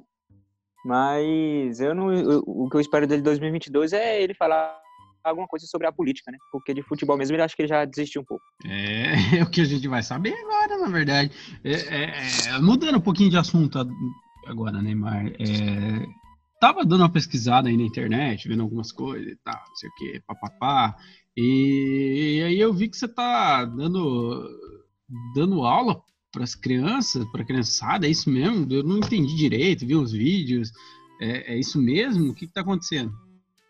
Mas 0.84 1.80
eu 1.80 1.92
não, 1.94 2.12
eu- 2.12 2.44
o 2.46 2.70
que 2.70 2.76
eu 2.76 2.80
espero 2.80 3.06
dele 3.06 3.20
em 3.20 3.24
2022 3.24 3.92
é 3.92 4.22
ele 4.22 4.32
falar 4.34 4.78
alguma 5.24 5.48
coisa 5.48 5.66
sobre 5.66 5.88
a 5.88 5.92
política, 5.92 6.30
né? 6.30 6.38
Porque 6.52 6.72
de 6.72 6.82
futebol 6.82 7.16
mesmo, 7.16 7.34
ele 7.34 7.42
acho 7.42 7.56
que 7.56 7.62
ele 7.62 7.68
já 7.68 7.84
desistiu 7.84 8.22
um 8.22 8.24
pouco. 8.24 8.44
É, 8.64 9.38
é 9.38 9.42
o 9.42 9.50
que 9.50 9.60
a 9.60 9.64
gente 9.64 9.88
vai 9.88 10.04
saber 10.04 10.32
agora, 10.34 10.78
na 10.78 10.88
verdade. 10.88 11.32
É, 11.64 11.72
é, 11.72 12.12
é, 12.54 12.58
mudando 12.60 12.98
um 12.98 13.00
pouquinho 13.00 13.30
de 13.30 13.36
assunto 13.36 13.76
agora, 14.46 14.80
Neymar. 14.80 15.26
É, 15.26 16.06
tava 16.60 16.84
dando 16.84 17.00
uma 17.00 17.12
pesquisada 17.12 17.68
aí 17.68 17.76
na 17.76 17.82
internet, 17.82 18.48
vendo 18.48 18.62
algumas 18.62 18.92
coisas 18.92 19.32
e 19.32 19.36
tal, 19.36 19.62
não 19.68 19.76
sei 19.76 19.88
o 19.88 19.94
que, 19.94 20.20
papapá. 20.26 20.96
E, 21.36 22.42
aí 22.44 22.58
eu 22.58 22.72
vi 22.72 22.88
que 22.88 22.96
você 22.96 23.06
tá 23.06 23.64
dando, 23.64 24.48
dando 25.34 25.64
aula 25.64 26.00
para 26.32 26.44
as 26.44 26.54
crianças, 26.54 27.24
para 27.30 27.42
a 27.42 27.46
criançada, 27.46 28.06
é 28.06 28.10
isso 28.10 28.30
mesmo? 28.30 28.66
Eu 28.70 28.82
não 28.82 28.98
entendi 28.98 29.34
direito, 29.36 29.86
vi 29.86 29.96
uns 29.96 30.12
vídeos. 30.12 30.70
É, 31.20 31.54
é 31.54 31.58
isso 31.58 31.78
mesmo? 31.78 32.30
O 32.30 32.34
que, 32.34 32.46
que 32.46 32.52
tá 32.52 32.60
acontecendo? 32.60 33.12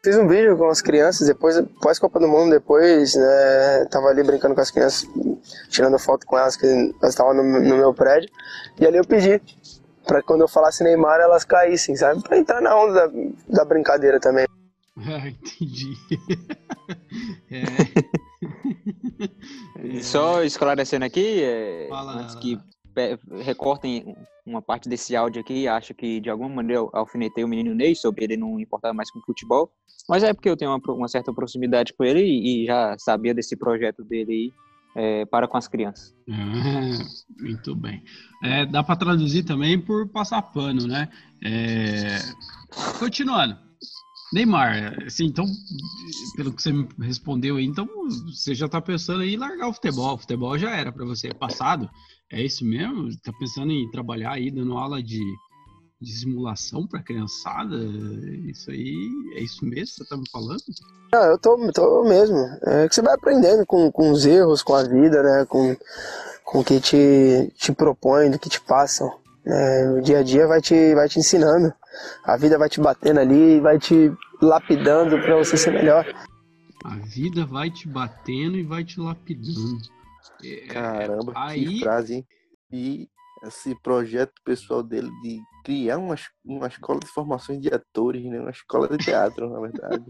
Fiz 0.05 0.17
um 0.17 0.29
vídeo 0.29 0.57
com 0.57 0.69
as 0.69 0.81
crianças, 0.81 1.27
depois, 1.27 1.61
pós 1.81 1.99
Copa 1.99 2.21
do 2.21 2.29
Mundo, 2.29 2.51
depois, 2.51 3.15
né, 3.17 3.85
tava 3.91 4.07
ali 4.07 4.23
brincando 4.23 4.55
com 4.55 4.61
as 4.61 4.71
crianças, 4.71 5.09
tirando 5.69 5.99
foto 5.99 6.25
com 6.25 6.39
elas, 6.39 6.57
que 6.57 6.65
elas 6.65 7.13
estavam 7.13 7.35
no, 7.35 7.43
no 7.43 7.77
meu 7.77 7.93
prédio, 7.93 8.31
e 8.79 8.87
ali 8.87 8.99
eu 8.99 9.05
pedi 9.05 9.41
pra 10.07 10.23
quando 10.23 10.41
eu 10.43 10.49
falasse 10.49 10.83
Neymar, 10.85 11.21
elas 11.21 11.45
caíssem, 11.45 11.97
sabe? 11.97 12.23
Pra 12.23 12.39
entrar 12.39 12.61
na 12.61 12.75
onda 12.81 13.09
da, 13.09 13.13
da 13.49 13.65
brincadeira 13.65 14.19
também. 14.21 14.47
Ah, 14.99 15.29
entendi. 15.29 15.93
É. 17.51 17.67
E 19.85 20.03
Só 20.05 20.43
esclarecendo 20.43 21.05
aqui, 21.05 21.43
é, 21.43 21.87
Fala. 21.89 22.13
antes 22.23 22.35
que 22.37 22.59
pe- 22.95 23.19
recortem 23.43 24.17
uma 24.47 24.63
parte 24.63 24.89
desse 24.89 25.15
áudio 25.15 25.41
aqui, 25.43 25.69
acho 25.69 25.93
que 25.95 26.21
de 26.21 26.31
alguma 26.31 26.49
maneira 26.49 26.81
eu 26.83 26.91
alfinetei 26.93 27.45
o 27.45 27.49
menino 27.49 27.75
Ney 27.75 27.95
sobre 27.95 28.25
ele 28.25 28.37
não 28.37 28.59
importar 28.61 28.93
mais 28.93 29.11
com 29.11 29.21
futebol, 29.21 29.71
mas 30.09 30.23
é 30.23 30.33
porque 30.33 30.49
eu 30.49 30.57
tenho 30.57 30.71
uma, 30.71 30.81
uma 30.95 31.09
certa 31.09 31.33
proximidade 31.33 31.93
com 31.93 32.05
ele 32.05 32.21
e, 32.23 32.63
e 32.63 32.67
já 32.67 32.97
sabia 32.99 33.35
desse 33.35 33.57
projeto 33.57 34.03
dele 34.05 34.33
aí 34.33 34.53
é, 34.97 35.27
para 35.27 35.47
com 35.47 35.59
as 35.59 35.69
crianças. 35.69 36.15
Muito 37.39 37.77
bem. 37.77 38.03
É, 38.43 38.65
dá 38.65 38.83
para 38.83 38.97
traduzir 38.97 39.45
também 39.45 39.79
por 39.79 40.09
passar 40.09 40.41
pano, 40.41 40.87
né? 40.87 41.09
É, 41.45 42.19
Continuando. 42.99 43.59
Neymar, 44.33 45.05
assim, 45.07 45.27
então, 45.27 45.47
pelo 46.35 46.53
que 46.53 46.61
você 46.61 46.73
me 46.73 46.89
respondeu 47.01 47.57
aí, 47.57 47.65
então 47.65 47.87
você 48.27 48.55
já 48.55 48.69
tá 48.69 48.81
pensando 48.81 49.23
em 49.23 49.37
largar 49.37 49.69
o 49.69 49.73
futebol. 49.73 50.15
O 50.15 50.19
futebol 50.19 50.59
já 50.59 50.71
era 50.71 50.91
para 50.91 51.05
você 51.05 51.33
passado. 51.33 51.89
É 52.33 52.43
isso 52.43 52.65
mesmo? 52.65 53.09
Tá 53.23 53.33
pensando 53.39 53.71
em 53.71 53.89
trabalhar 53.91 54.33
aí, 54.33 54.51
dando 54.51 54.77
aula 54.77 55.01
de, 55.01 55.21
de 56.01 56.13
simulação 56.13 56.87
para 56.87 57.03
criançada? 57.03 57.77
Isso 58.47 58.71
aí, 58.71 58.95
é 59.35 59.41
isso 59.43 59.65
mesmo 59.65 59.87
que 59.87 60.05
você 60.05 60.05
tá 60.09 60.17
me 60.17 60.29
falando? 60.31 60.61
Não, 61.13 61.23
eu 61.25 61.39
tô, 61.39 61.57
tô 61.73 62.05
mesmo. 62.05 62.37
É 62.65 62.89
que 62.89 62.95
você 62.95 63.03
vai 63.03 63.15
aprendendo 63.15 63.65
com, 63.65 63.91
com 63.91 64.11
os 64.11 64.27
erros, 64.27 64.63
com 64.63 64.75
a 64.75 64.83
vida, 64.83 65.23
né? 65.23 65.47
Com, 65.49 65.77
com 66.45 66.61
o 66.61 66.65
que 66.65 66.81
te, 66.81 67.53
te 67.57 67.73
propõe, 67.73 68.31
do 68.31 68.39
que 68.39 68.49
te 68.49 68.61
passam. 68.61 69.11
né? 69.45 69.91
o 69.93 70.03
dia 70.03 70.19
a 70.19 70.23
dia 70.23 70.47
vai 70.47 70.61
te, 70.61 70.95
vai 70.95 71.09
te 71.09 71.19
ensinando. 71.19 71.73
A 72.25 72.37
vida 72.37 72.59
vai 72.59 72.69
te 72.69 72.81
batendo 72.81 73.21
ali, 73.21 73.59
vai 73.61 73.79
te 73.79 74.13
lapidando 74.43 75.19
pra 75.23 75.37
você 75.37 75.57
ser 75.57 75.73
melhor. 75.73 76.05
A 76.85 76.97
vida 76.97 77.47
vai 77.47 77.71
te 77.71 77.89
batendo 77.89 78.57
e 78.59 78.63
vai 78.63 78.85
te 78.85 79.01
lapidando. 79.01 79.79
É, 80.45 80.67
Caramba, 80.67 81.33
aí- 81.35 81.65
que 81.65 81.81
frase, 81.81 82.15
hein? 82.17 82.27
E 82.71 83.09
esse 83.45 83.75
projeto 83.83 84.33
pessoal 84.45 84.83
dele 84.83 85.09
de 85.23 85.41
criar 85.67 85.99
uma, 85.99 86.15
uma 86.45 86.69
escola 86.69 87.01
de 87.01 87.09
formações 87.09 87.61
de 87.61 87.69
atores, 87.75 88.25
né? 88.25 88.39
Uma 88.41 88.51
escola 88.53 88.87
de 88.89 88.99
teatro, 89.05 89.51
na 89.51 89.59
verdade. 89.61 90.05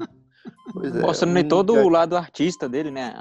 Pois 0.70 0.94
é, 0.94 1.00
Mostrando 1.00 1.38
um 1.40 1.48
todo 1.48 1.72
enga- 1.72 1.84
o 1.84 1.88
lado 1.88 2.14
artista 2.14 2.68
dele, 2.68 2.90
né? 2.90 3.18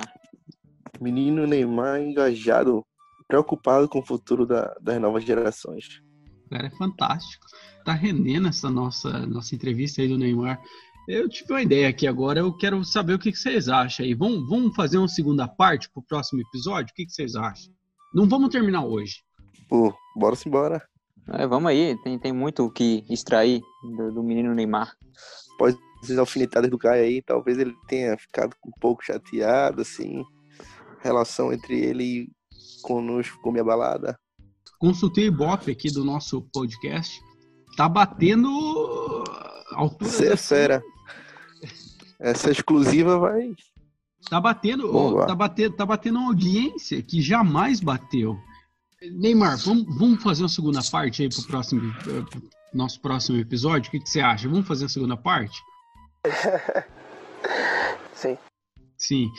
Menino 1.00 1.48
Neymar 1.48 2.02
engajado, 2.02 2.86
preocupado 3.28 3.88
com 3.88 4.00
o 4.00 4.06
futuro 4.06 4.46
da- 4.46 4.76
das 4.82 5.00
novas 5.00 5.24
gerações. 5.24 6.02
O 6.46 6.50
cara 6.50 6.68
é 6.68 6.72
fantástico. 6.72 7.46
Tá 7.86 7.94
rendendo 7.94 8.50
essa 8.50 8.70
nossa, 8.70 9.26
nossa 9.26 9.56
entrevista 9.56 10.02
aí 10.02 10.08
do 10.10 10.18
Neymar. 10.18 10.62
Eu 11.08 11.30
tive 11.30 11.54
uma 11.54 11.62
ideia 11.62 11.88
aqui 11.88 12.06
agora, 12.08 12.40
eu 12.40 12.52
quero 12.58 12.84
saber 12.84 13.14
o 13.14 13.20
que, 13.20 13.32
que 13.32 13.38
vocês 13.38 13.70
acham 13.70 14.06
aí. 14.06 14.14
Vamos, 14.14 14.48
vamos 14.50 14.76
fazer 14.76 14.98
uma 14.98 15.08
segunda 15.08 15.48
parte 15.48 15.90
pro 15.92 16.04
próximo 16.04 16.42
episódio? 16.42 16.92
O 16.92 16.96
que, 16.96 17.06
que 17.06 17.12
vocês 17.14 17.36
acham? 17.36 17.72
Não 18.14 18.28
vamos 18.28 18.50
terminar 18.50 18.84
hoje. 18.86 19.24
Pô, 19.70 19.94
bora 20.18 20.36
se 20.36 20.50
embora. 20.50 20.82
É, 21.34 21.48
vamos 21.48 21.70
aí, 21.70 21.98
tem, 22.04 22.20
tem 22.20 22.32
muito 22.32 22.66
o 22.66 22.72
que 22.72 23.04
extrair 23.10 23.62
do, 23.98 24.14
do 24.14 24.24
menino 24.24 24.54
Neymar. 24.54 24.96
Após 25.56 25.76
as 26.04 26.18
alfinetadas 26.18 26.70
do 26.70 26.78
Caio 26.78 27.04
aí, 27.04 27.22
talvez 27.22 27.58
ele 27.58 27.74
tenha 27.88 28.18
ficado 28.18 28.56
um 28.66 28.72
pouco 28.80 29.04
chateado, 29.04 29.82
assim. 29.82 30.24
Relação 31.02 31.52
entre 31.52 31.80
ele 31.80 32.04
e 32.04 32.32
conosco 32.82 33.38
ficou 33.38 33.52
meio 33.52 33.64
abalada. 33.64 34.20
Consultei 34.80 35.26
o 35.26 35.28
Ibope 35.28 35.72
aqui 35.72 35.92
do 35.92 36.04
nosso 36.04 36.42
podcast. 36.54 37.20
Tá 37.76 37.90
batendo 37.90 38.50
a 39.72 39.80
altura. 39.80 40.12
Você 40.12 40.34
é 40.34 40.38
fera. 40.38 40.84
Essa 42.20 42.52
exclusiva 42.52 43.18
vai. 43.18 43.54
Tá 44.30 44.40
batendo, 44.42 44.92
Boa. 44.92 45.28
tá 45.28 45.36
batendo, 45.36 45.76
tá 45.76 45.86
batendo 45.86 46.20
uma 46.20 46.28
audiência 46.30 47.02
que 47.02 47.22
jamais 47.22 47.80
bateu. 47.80 48.38
Neymar, 49.12 49.58
vamos, 49.58 49.86
vamos 49.98 50.24
fazer 50.24 50.44
uma 50.44 50.50
segunda 50.50 50.82
parte 50.92 51.24
aí 51.24 51.30
pro 51.30 51.44
próximo, 51.44 51.94
eh, 52.08 52.22
pro 52.30 52.42
nosso 52.74 53.00
próximo 53.02 53.40
episódio? 53.40 53.88
O 53.88 53.92
que, 53.92 54.00
que 54.00 54.10
você 54.10 54.20
acha? 54.20 54.50
Vamos 54.50 54.68
fazer 54.68 54.86
a 54.86 54.90
segunda 54.90 55.16
parte? 55.16 55.60
Sim. 58.14 58.38
Sim. 58.98 59.30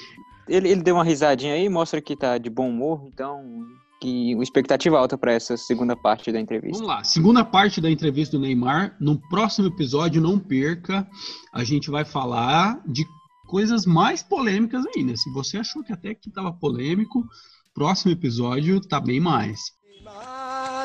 Ele, 0.48 0.68
ele 0.68 0.82
deu 0.82 0.94
uma 0.94 1.04
risadinha 1.04 1.54
aí, 1.54 1.68
mostra 1.68 2.00
que 2.00 2.16
tá 2.16 2.38
de 2.38 2.48
bom 2.48 2.68
humor, 2.68 3.02
então 3.06 3.66
que 4.00 4.34
uma 4.34 4.42
expectativa 4.42 4.98
alta 4.98 5.16
para 5.16 5.32
essa 5.32 5.56
segunda 5.56 5.96
parte 5.96 6.30
da 6.30 6.38
entrevista. 6.38 6.78
Vamos 6.78 6.94
lá, 6.94 7.02
segunda 7.02 7.44
parte 7.44 7.80
da 7.80 7.90
entrevista 7.90 8.36
do 8.36 8.42
Neymar. 8.42 8.94
No 9.00 9.18
próximo 9.28 9.68
episódio, 9.68 10.20
não 10.20 10.38
perca, 10.38 11.08
a 11.52 11.64
gente 11.64 11.90
vai 11.90 12.04
falar 12.04 12.80
de 12.86 13.06
coisas 13.46 13.86
mais 13.86 14.22
polêmicas 14.22 14.84
ainda. 14.94 15.16
Se 15.16 15.30
você 15.32 15.58
achou 15.58 15.82
que 15.82 15.92
até 15.92 16.14
que 16.14 16.28
estava 16.28 16.52
polêmico, 16.52 17.24
próximo 17.76 18.12
episódio 18.12 18.80
tá 18.80 18.98
bem 18.98 19.20
mais. 19.20 19.60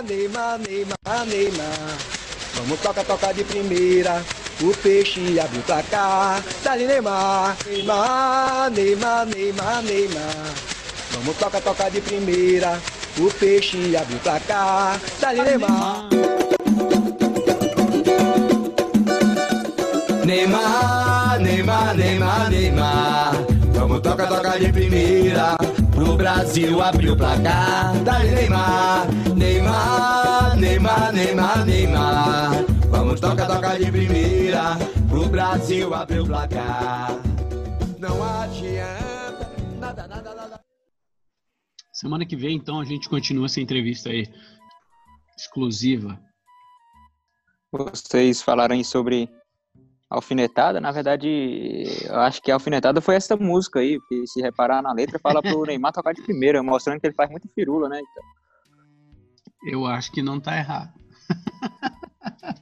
Neymar, 0.06 0.60
Neymar, 0.60 1.26
Neymar. 1.26 1.98
Vamos 2.56 2.80
toca, 2.82 3.02
toca 3.02 3.32
de 3.34 3.46
primeira. 3.46 4.22
O 4.62 4.76
peixe 4.76 5.40
abre 5.40 5.58
o 5.58 5.62
placar. 5.62 6.44
Dali 6.62 6.86
Neymar, 6.86 7.56
Neymar, 7.66 8.72
Neymar, 8.72 9.26
Neymar, 9.26 9.84
Neymar. 9.84 10.54
Vamos 11.14 11.38
toca, 11.38 11.62
toca 11.62 11.90
de 11.90 12.02
primeira. 12.02 12.78
O 13.18 13.32
peixe 13.32 13.96
abre 13.96 14.16
o 14.16 14.20
placar. 14.20 15.00
Dali 15.22 15.42
Neymar. 15.44 16.10
Neymar, 20.26 21.40
Neymar, 21.40 21.96
Neymar, 21.96 22.50
Neymar. 22.52 23.41
Vamos 23.92 24.04
toca, 24.04 24.26
toca 24.26 24.58
de 24.58 24.72
primeira. 24.72 25.58
Pro 25.94 26.16
Brasil 26.16 26.82
abrir 26.82 27.10
o 27.10 27.18
placar. 27.18 27.94
Dali 28.06 28.32
Neymar, 28.32 29.06
Neymar, 29.36 30.58
Neymar, 30.58 31.12
Neymar, 31.12 31.66
Neymar. 31.66 32.52
Vamos 32.90 33.20
toca, 33.20 33.46
toca 33.46 33.78
de 33.78 33.92
primeira. 33.92 34.78
Pro 35.10 35.28
Brasil 35.28 35.94
abrir 35.94 36.22
o 36.22 36.26
placar. 36.26 37.20
Não 38.00 38.24
adianta. 38.24 39.52
Nada, 39.78 40.08
nada, 40.08 40.36
nada. 40.36 40.62
Semana 41.92 42.26
que 42.26 42.38
vem, 42.38 42.56
então, 42.56 42.80
a 42.80 42.86
gente 42.86 43.10
continua 43.10 43.48
essa 43.48 43.60
entrevista 43.60 44.10
aí. 44.10 44.26
Exclusiva. 45.38 46.18
Vocês 47.74 48.42
falaram 48.42 48.74
aí 48.74 48.86
sobre 48.86 49.30
alfinetada, 50.12 50.82
na 50.82 50.92
verdade, 50.92 51.86
eu 52.04 52.16
acho 52.20 52.42
que 52.42 52.52
a 52.52 52.56
alfinetada 52.56 53.00
foi 53.00 53.16
essa 53.16 53.38
música 53.38 53.80
aí, 53.80 53.98
porque 53.98 54.28
se 54.28 54.42
reparar 54.42 54.82
na 54.82 54.92
letra, 54.92 55.18
fala 55.18 55.42
pro 55.42 55.64
Neymar 55.66 55.94
tocar 55.94 56.14
de 56.14 56.22
primeira, 56.22 56.62
mostrando 56.62 57.00
que 57.00 57.08
ele 57.08 57.16
faz 57.16 57.30
muito 57.32 57.48
firula, 57.56 57.88
né? 57.88 58.02
Então, 58.02 58.24
Eu 59.72 59.86
acho 59.86 60.12
que 60.12 60.22
não 60.22 60.38
tá 60.38 60.58
errado. 60.58 60.92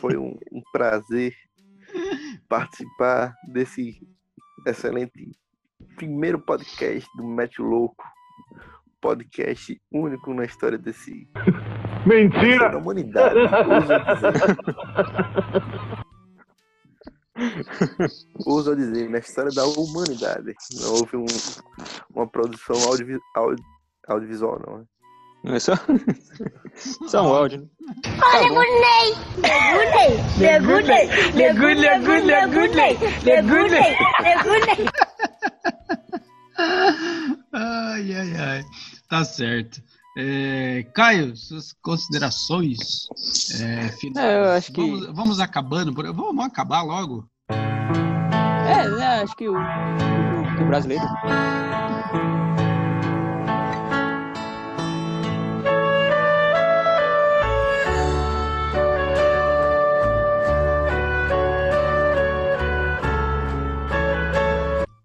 Foi 0.00 0.16
um, 0.16 0.36
um 0.52 0.60
prazer 0.72 1.32
participar 2.48 3.32
desse 3.46 4.00
excelente 4.66 5.30
primeiro 5.94 6.40
podcast 6.40 7.08
do 7.16 7.24
o 7.24 7.62
Louco. 7.62 8.04
Podcast 9.04 9.78
único 9.92 10.32
na 10.32 10.44
história 10.46 10.78
desse. 10.78 11.28
Mentira! 12.06 12.70
Da 12.70 12.78
humanidade. 12.78 13.38
Ouso 18.46 18.72
a 18.72 18.74
dizer, 18.74 19.10
na 19.10 19.18
história 19.18 19.50
da 19.50 19.66
humanidade. 19.66 20.54
Não 20.80 20.92
houve 20.94 21.18
um, 21.18 21.26
uma 22.14 22.26
produção 22.26 22.76
audiovi- 22.88 23.20
audi- 23.36 23.62
audiovisual, 24.08 24.58
não. 24.66 24.78
né? 24.78 24.84
não 25.44 25.54
é 25.54 25.60
só, 25.60 25.72
só 27.06 27.22
um 27.28 27.34
áudio. 27.34 27.60
né? 27.60 27.66
Day! 32.72 32.96
The 33.22 33.42
good 33.42 33.66
day! 33.74 33.98
The 34.16 34.32
good 34.32 34.56
day! 34.64 34.86
Ai, 37.52 38.14
ai, 38.14 38.36
ai. 38.36 38.64
Tá 39.08 39.24
certo. 39.24 39.82
É, 40.16 40.84
Caio, 40.94 41.36
suas 41.36 41.72
considerações 41.82 42.78
é, 43.60 43.88
finais. 43.98 44.68
É, 44.68 44.72
que- 44.72 44.80
Vamos, 44.80 45.06
vamos 45.06 45.40
acabando. 45.40 45.92
por- 45.92 46.12
Vamos 46.12 46.44
acabar 46.44 46.82
logo. 46.82 47.28
É, 47.50 48.88
né, 48.88 49.22
acho 49.22 49.34
que 49.36 49.48
o, 49.48 49.54
o, 49.54 50.62
o 50.62 50.66
brasileiro. 50.68 51.04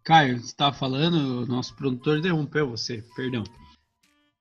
Caio, 0.03 0.39
você 0.39 0.45
estava 0.45 0.73
falando, 0.75 1.43
o 1.43 1.45
nosso 1.45 1.75
produtor 1.75 2.17
interrompeu 2.17 2.67
você, 2.69 3.03
perdão. 3.15 3.43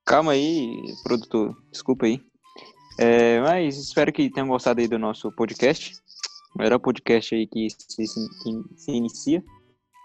Calma 0.09 0.33
aí, 0.33 0.95
produtor, 1.05 1.55
desculpa 1.71 2.07
aí. 2.07 2.19
É, 2.99 3.43
mas 3.43 3.77
espero 3.77 4.11
que 4.11 4.31
tenham 4.31 4.49
gostado 4.49 4.81
aí 4.81 4.89
do 4.89 4.99
nosso 4.99 5.31
podcast. 5.33 5.95
O 6.55 6.63
melhor 6.63 6.79
podcast 6.79 7.35
aí 7.35 7.47
que 7.47 7.69
se, 7.69 8.05
que 8.43 8.81
se 8.81 8.91
inicia. 8.91 9.45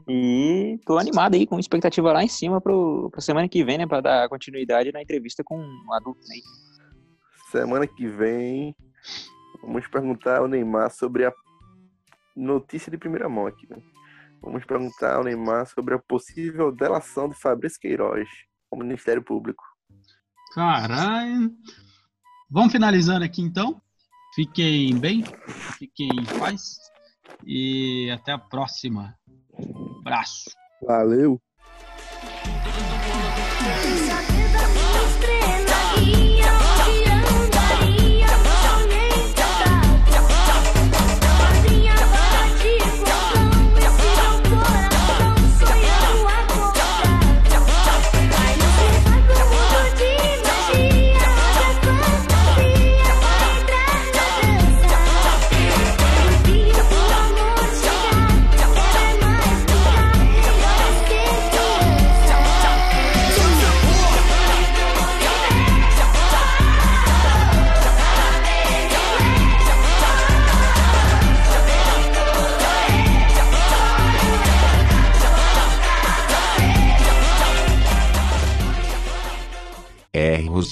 E 0.06 0.78
tô 0.86 0.98
animado 0.98 1.36
aí, 1.36 1.48
com 1.48 1.58
expectativa 1.58 2.12
lá 2.12 2.22
em 2.22 2.28
cima 2.28 2.60
pro, 2.60 3.10
pra 3.12 3.22
semana 3.22 3.48
que 3.48 3.64
vem, 3.64 3.78
né? 3.78 3.88
Pra 3.88 4.02
dar 4.02 4.28
continuidade 4.28 4.92
na 4.92 5.02
entrevista 5.02 5.42
com 5.42 5.58
um 5.58 5.94
adulto 5.94 6.20
aí. 6.30 6.42
Semana 7.50 7.88
que 7.88 8.06
vem, 8.06 8.76
vamos 9.62 9.88
perguntar 9.88 10.40
ao 10.40 10.50
Neymar 10.50 10.92
sobre 10.92 11.26
a 11.26 11.34
notícia 12.36 12.92
de 12.92 12.98
primeira 12.98 13.30
mão 13.30 13.48
aqui. 13.48 13.66
Né? 13.70 13.82
Vamos 14.42 14.66
perguntar 14.66 15.16
ao 15.16 15.24
Neymar 15.24 15.66
sobre 15.66 15.96
a 15.96 16.00
possível 16.00 16.74
delação 16.74 17.30
de 17.30 17.40
Fabrício 17.40 17.80
Queiroz 17.80 18.28
ao 18.70 18.78
Ministério 18.78 19.24
Público. 19.24 19.64
Caralho. 20.54 21.52
Vamos 22.50 22.72
finalizando 22.72 23.26
aqui 23.26 23.42
então. 23.42 23.82
Fiquem 24.36 24.98
bem, 24.98 25.24
fiquem 25.78 26.10
em 26.10 26.40
paz 26.40 26.78
e 27.46 28.10
até 28.12 28.32
a 28.32 28.38
próxima. 28.38 29.18
Abraço. 30.00 30.50
Valeu! 30.82 31.42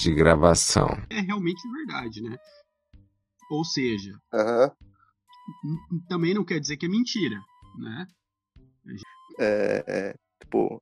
De 0.02 0.14
gravação. 0.14 0.88
é 1.10 1.20
realmente 1.20 1.60
verdade, 1.70 2.22
né? 2.22 2.36
Ou 3.50 3.64
seja, 3.64 4.12
n- 5.64 6.02
também 6.08 6.34
não 6.34 6.44
quer 6.44 6.58
dizer 6.60 6.76
que 6.76 6.86
é 6.86 6.88
mentira, 6.88 7.36
né? 7.78 8.06
É, 9.38 9.84
é, 9.86 10.14
tipo, 10.42 10.80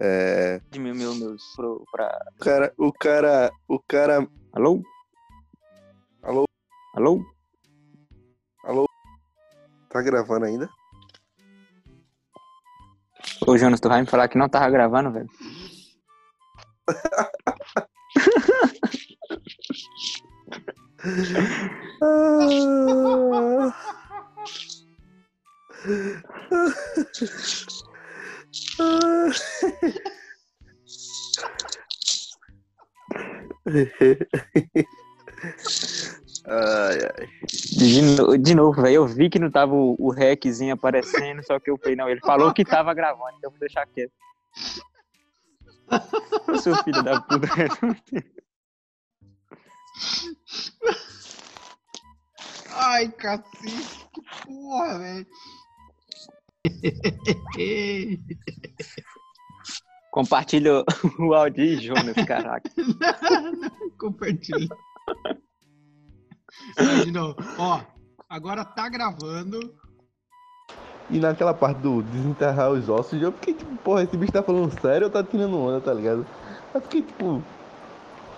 é, 0.00 0.60
De 0.70 0.78
mil, 0.78 0.94
mil, 0.94 1.14
meus 1.14 1.42
pro, 1.56 1.84
pra. 1.90 2.18
o 2.36 2.44
cara, 2.44 2.74
o 2.78 2.92
cara, 2.92 3.52
o 3.68 3.78
cara. 3.86 4.28
Alô? 4.52 4.82
Alô? 6.22 6.44
Alô? 6.94 7.24
Alô? 8.64 8.86
Tá 9.90 10.00
gravando 10.02 10.46
ainda? 10.46 10.68
Ô, 13.46 13.56
Jonas, 13.58 13.80
tu 13.80 13.88
vai 13.88 14.00
me 14.00 14.06
falar 14.06 14.28
que 14.28 14.38
não 14.38 14.48
tava 14.48 14.70
gravando, 14.70 15.10
velho? 15.12 15.28
ai, 36.46 36.98
ai. 37.18 37.28
De, 37.76 38.38
de 38.38 38.54
novo, 38.54 38.80
velho, 38.80 38.94
eu 38.94 39.06
vi 39.06 39.28
que 39.28 39.38
não 39.38 39.50
tava 39.50 39.74
o, 39.74 39.96
o 39.98 40.10
reczinho 40.10 40.74
aparecendo, 40.74 41.42
só 41.44 41.58
que 41.58 41.70
eu 41.70 41.78
falei, 41.78 41.96
não, 41.96 42.08
ele 42.08 42.20
falou 42.20 42.52
que 42.52 42.64
tava 42.64 42.94
gravando, 42.94 43.34
então 43.38 43.50
vou 43.50 43.58
deixar 43.58 43.86
quieto. 43.86 44.12
Ô, 46.48 46.58
Seu 46.58 46.76
filho 46.84 47.02
da 47.02 47.20
puta. 47.20 47.46
Ai, 52.74 53.08
cacete, 53.12 54.08
que 54.12 54.22
porra, 54.46 54.98
velho. 54.98 55.26
Compartilha 60.10 60.84
o 61.18 61.34
áudio 61.34 61.64
aí, 61.64 61.76
Jonas, 61.80 62.14
caraca. 62.26 62.70
Compartilha. 63.98 64.68
Vai 66.76 67.04
de 67.04 67.10
novo. 67.10 67.36
Ó, 67.58 67.80
agora 68.28 68.64
tá 68.64 68.88
gravando. 68.88 69.74
E 71.10 71.18
naquela 71.18 71.52
parte 71.52 71.78
do 71.78 72.02
desenterrar 72.02 72.70
os 72.70 72.88
ossos, 72.88 73.20
eu 73.20 73.32
fiquei 73.32 73.54
tipo, 73.54 73.76
porra, 73.78 74.02
esse 74.02 74.16
bicho 74.16 74.32
tá 74.32 74.42
falando 74.42 74.72
sério 74.80 75.06
ou 75.06 75.10
tá 75.10 75.22
tirando 75.22 75.58
onda, 75.58 75.80
tá 75.80 75.92
ligado? 75.92 76.24
Eu 76.74 76.80
fiquei 76.80 77.02
tipo. 77.02 77.42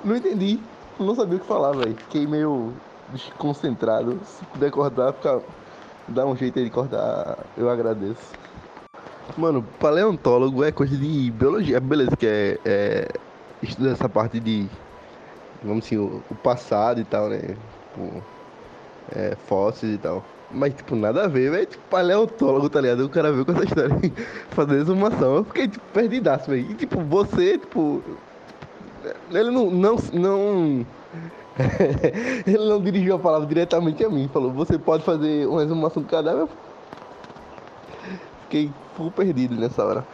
Não 0.04 0.16
entendi. 0.16 0.60
Não 0.98 1.14
sabia 1.14 1.36
o 1.36 1.40
que 1.40 1.46
falar, 1.46 1.72
velho. 1.72 1.94
Fiquei 1.96 2.26
meio 2.26 2.72
desconcentrado. 3.10 4.18
Se 4.24 4.44
puder 4.46 4.70
cortar, 4.70 5.12
fica. 5.12 5.42
Dá 6.06 6.26
um 6.26 6.36
jeito 6.36 6.58
aí 6.58 6.64
de 6.66 6.70
cortar, 6.70 7.38
eu 7.56 7.70
agradeço. 7.70 8.34
Mano, 9.38 9.62
paleontólogo 9.80 10.62
é 10.62 10.70
coisa 10.70 10.96
de 10.96 11.30
biologia. 11.30 11.80
Beleza, 11.80 12.14
que 12.16 12.26
é, 12.26 12.58
é 12.64 13.08
estuda 13.62 13.90
essa 13.90 14.08
parte 14.08 14.38
de. 14.38 14.68
Vamos 15.62 15.86
assim, 15.86 15.96
o, 15.96 16.22
o 16.30 16.34
passado 16.34 17.00
e 17.00 17.04
tal, 17.04 17.28
né? 17.28 17.56
Tipo, 17.94 18.22
é, 19.12 19.34
fósseis 19.46 19.94
e 19.94 19.98
tal. 19.98 20.22
Mas, 20.50 20.74
tipo, 20.74 20.94
nada 20.94 21.24
a 21.24 21.28
ver, 21.28 21.50
velho. 21.50 21.66
Tipo, 21.66 21.82
paleontólogo, 21.88 22.68
tá 22.68 22.80
ligado? 22.80 23.04
O 23.04 23.08
cara 23.08 23.32
veio 23.32 23.44
com 23.44 23.52
essa 23.52 23.64
história 23.64 23.90
fazer 24.50 24.76
exumação. 24.76 25.36
Eu 25.36 25.44
fiquei, 25.44 25.68
tipo, 25.68 25.84
perdidaço, 25.92 26.50
velho. 26.50 26.70
E, 26.70 26.74
tipo, 26.74 27.00
você, 27.00 27.58
tipo. 27.58 28.02
Ele 29.30 29.50
não. 29.50 29.70
Não. 29.70 29.96
não... 30.12 30.86
ele 32.46 32.68
não 32.68 32.82
dirigiu 32.82 33.14
a 33.14 33.18
palavra 33.18 33.46
diretamente 33.46 34.04
a 34.04 34.10
mim. 34.10 34.28
Falou, 34.32 34.50
você 34.52 34.78
pode 34.78 35.04
fazer 35.04 35.46
uma 35.46 35.62
exumação 35.62 36.02
do 36.02 36.08
cadáver. 36.08 36.48
Fiquei 38.42 38.70
full 38.96 39.10
perdido 39.10 39.54
nessa 39.54 39.84
hora. 39.84 40.06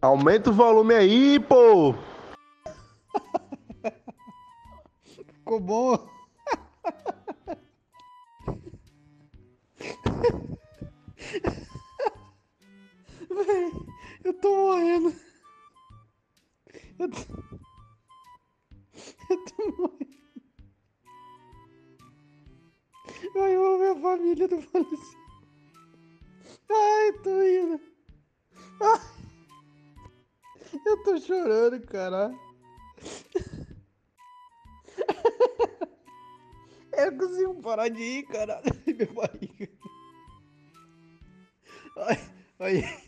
Aumenta 0.00 0.50
o 0.50 0.52
volume 0.52 0.94
aí, 0.94 1.38
pô! 1.38 1.94
Ficou 5.04 5.60
bom. 5.60 6.11
Caralho. 31.92 32.38
Eu 36.92 37.16
consigo 37.16 37.60
parar 37.62 37.88
de 37.88 38.00
ir, 38.02 38.22
caralho. 38.24 38.64
Minha 38.86 39.06
barriga. 39.12 39.68
Ai, 41.96 42.18
ai. 42.58 43.02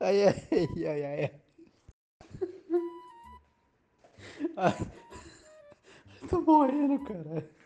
Ai, 0.00 0.26
ai, 0.26 0.34
ai, 0.86 1.04
ai, 1.04 1.24
ai. 4.56 4.74
Tô 6.28 6.40
morrendo, 6.40 6.98
cara. 7.04 7.57